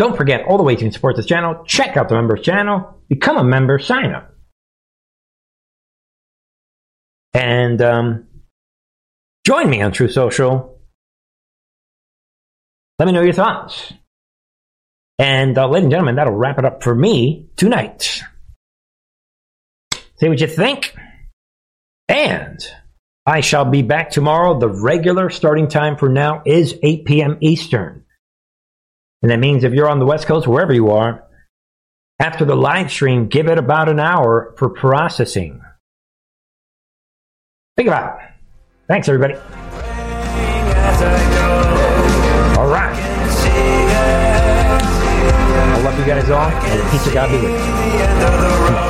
Don't 0.00 0.16
forget, 0.16 0.46
all 0.46 0.56
the 0.56 0.62
ways 0.62 0.80
you 0.80 0.86
can 0.86 0.92
support 0.92 1.16
this 1.16 1.26
channel. 1.26 1.62
Check 1.66 1.98
out 1.98 2.08
the 2.08 2.14
members 2.14 2.40
channel. 2.40 3.02
Become 3.10 3.36
a 3.36 3.44
member. 3.44 3.78
Sign 3.78 4.14
up. 4.14 4.34
And 7.34 7.82
um, 7.82 8.26
join 9.46 9.68
me 9.68 9.82
on 9.82 9.92
Truth 9.92 10.12
Social. 10.12 10.80
Let 12.98 13.04
me 13.04 13.12
know 13.12 13.20
your 13.20 13.34
thoughts. 13.34 13.92
And 15.18 15.58
uh, 15.58 15.68
ladies 15.68 15.84
and 15.84 15.90
gentlemen, 15.90 16.14
that'll 16.16 16.32
wrap 16.32 16.58
it 16.58 16.64
up 16.64 16.82
for 16.82 16.94
me 16.94 17.50
tonight. 17.56 18.22
Say 20.16 20.30
what 20.30 20.40
you 20.40 20.46
think. 20.46 20.96
And 22.08 22.58
I 23.26 23.42
shall 23.42 23.66
be 23.66 23.82
back 23.82 24.08
tomorrow. 24.08 24.58
The 24.58 24.70
regular 24.70 25.28
starting 25.28 25.68
time 25.68 25.98
for 25.98 26.08
now 26.08 26.40
is 26.46 26.74
8 26.82 27.04
p.m. 27.04 27.36
Eastern. 27.42 28.06
And 29.22 29.30
that 29.30 29.38
means 29.38 29.64
if 29.64 29.72
you're 29.74 29.88
on 29.88 29.98
the 29.98 30.06
West 30.06 30.26
Coast, 30.26 30.46
wherever 30.46 30.72
you 30.72 30.90
are, 30.90 31.24
after 32.18 32.44
the 32.44 32.56
live 32.56 32.90
stream, 32.90 33.28
give 33.28 33.48
it 33.48 33.58
about 33.58 33.88
an 33.88 34.00
hour 34.00 34.54
for 34.58 34.70
processing. 34.70 35.60
Think 37.76 37.88
about 37.88 38.20
it. 38.20 38.28
Thanks, 38.88 39.08
everybody. 39.08 39.34
All 42.56 42.68
right. 42.68 42.96
I 45.72 45.82
love 45.82 45.98
you 45.98 46.04
guys 46.04 46.28
all. 46.30 46.50
And 46.50 46.90
peace 46.90 47.06
of 47.06 47.14
God 47.14 47.30
be 47.30 47.36
with 47.36 48.84
you. 48.84 48.89